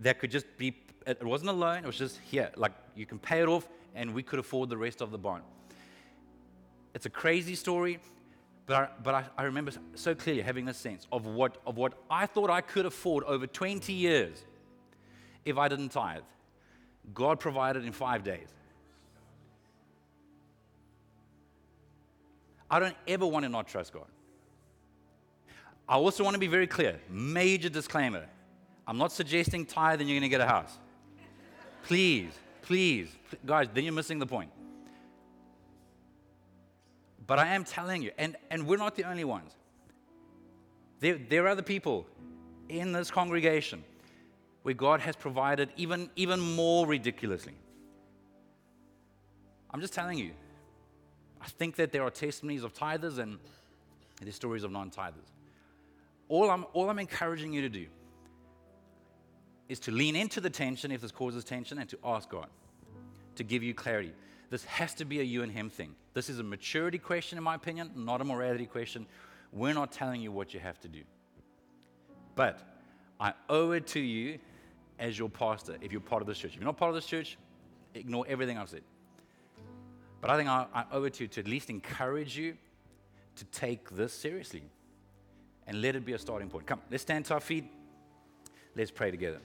[0.00, 2.50] that could just be, it wasn't a loan, it was just here.
[2.56, 5.44] Like you can pay it off and we could afford the rest of the bond.
[6.94, 7.98] It's a crazy story,
[8.66, 11.94] but I, but I, I remember so clearly having this sense of what, of what
[12.08, 14.44] I thought I could afford over 20 years
[15.44, 16.22] if I didn't tithe.
[17.12, 18.48] God provided in five days.
[22.70, 24.06] I don't ever want to not trust God.
[25.86, 28.24] I also want to be very clear major disclaimer.
[28.86, 30.78] I'm not suggesting tithe and you're going to get a house.
[31.84, 32.32] Please,
[32.62, 33.14] please,
[33.44, 34.50] guys, then you're missing the point.
[37.26, 39.52] But I am telling you, and, and we're not the only ones.
[41.00, 42.06] There, there are other people
[42.68, 43.82] in this congregation
[44.62, 47.54] where God has provided even, even more ridiculously.
[49.70, 50.32] I'm just telling you.
[51.40, 53.38] I think that there are testimonies of tithers and
[54.22, 55.30] there's stories of non tithers.
[56.28, 57.86] All I'm, all I'm encouraging you to do
[59.68, 62.46] is to lean into the tension if this causes tension and to ask God
[63.36, 64.12] to give you clarity.
[64.54, 65.96] This has to be a you and him thing.
[66.12, 69.04] This is a maturity question, in my opinion, not a morality question.
[69.50, 71.00] We're not telling you what you have to do.
[72.36, 72.60] But
[73.18, 74.38] I owe it to you
[75.00, 76.52] as your pastor if you're part of this church.
[76.52, 77.36] If you're not part of this church,
[77.94, 78.82] ignore everything I've said.
[80.20, 82.56] But I think I, I owe it to you to at least encourage you
[83.34, 84.62] to take this seriously
[85.66, 86.64] and let it be a starting point.
[86.64, 87.64] Come, let's stand to our feet.
[88.76, 89.40] Let's pray together.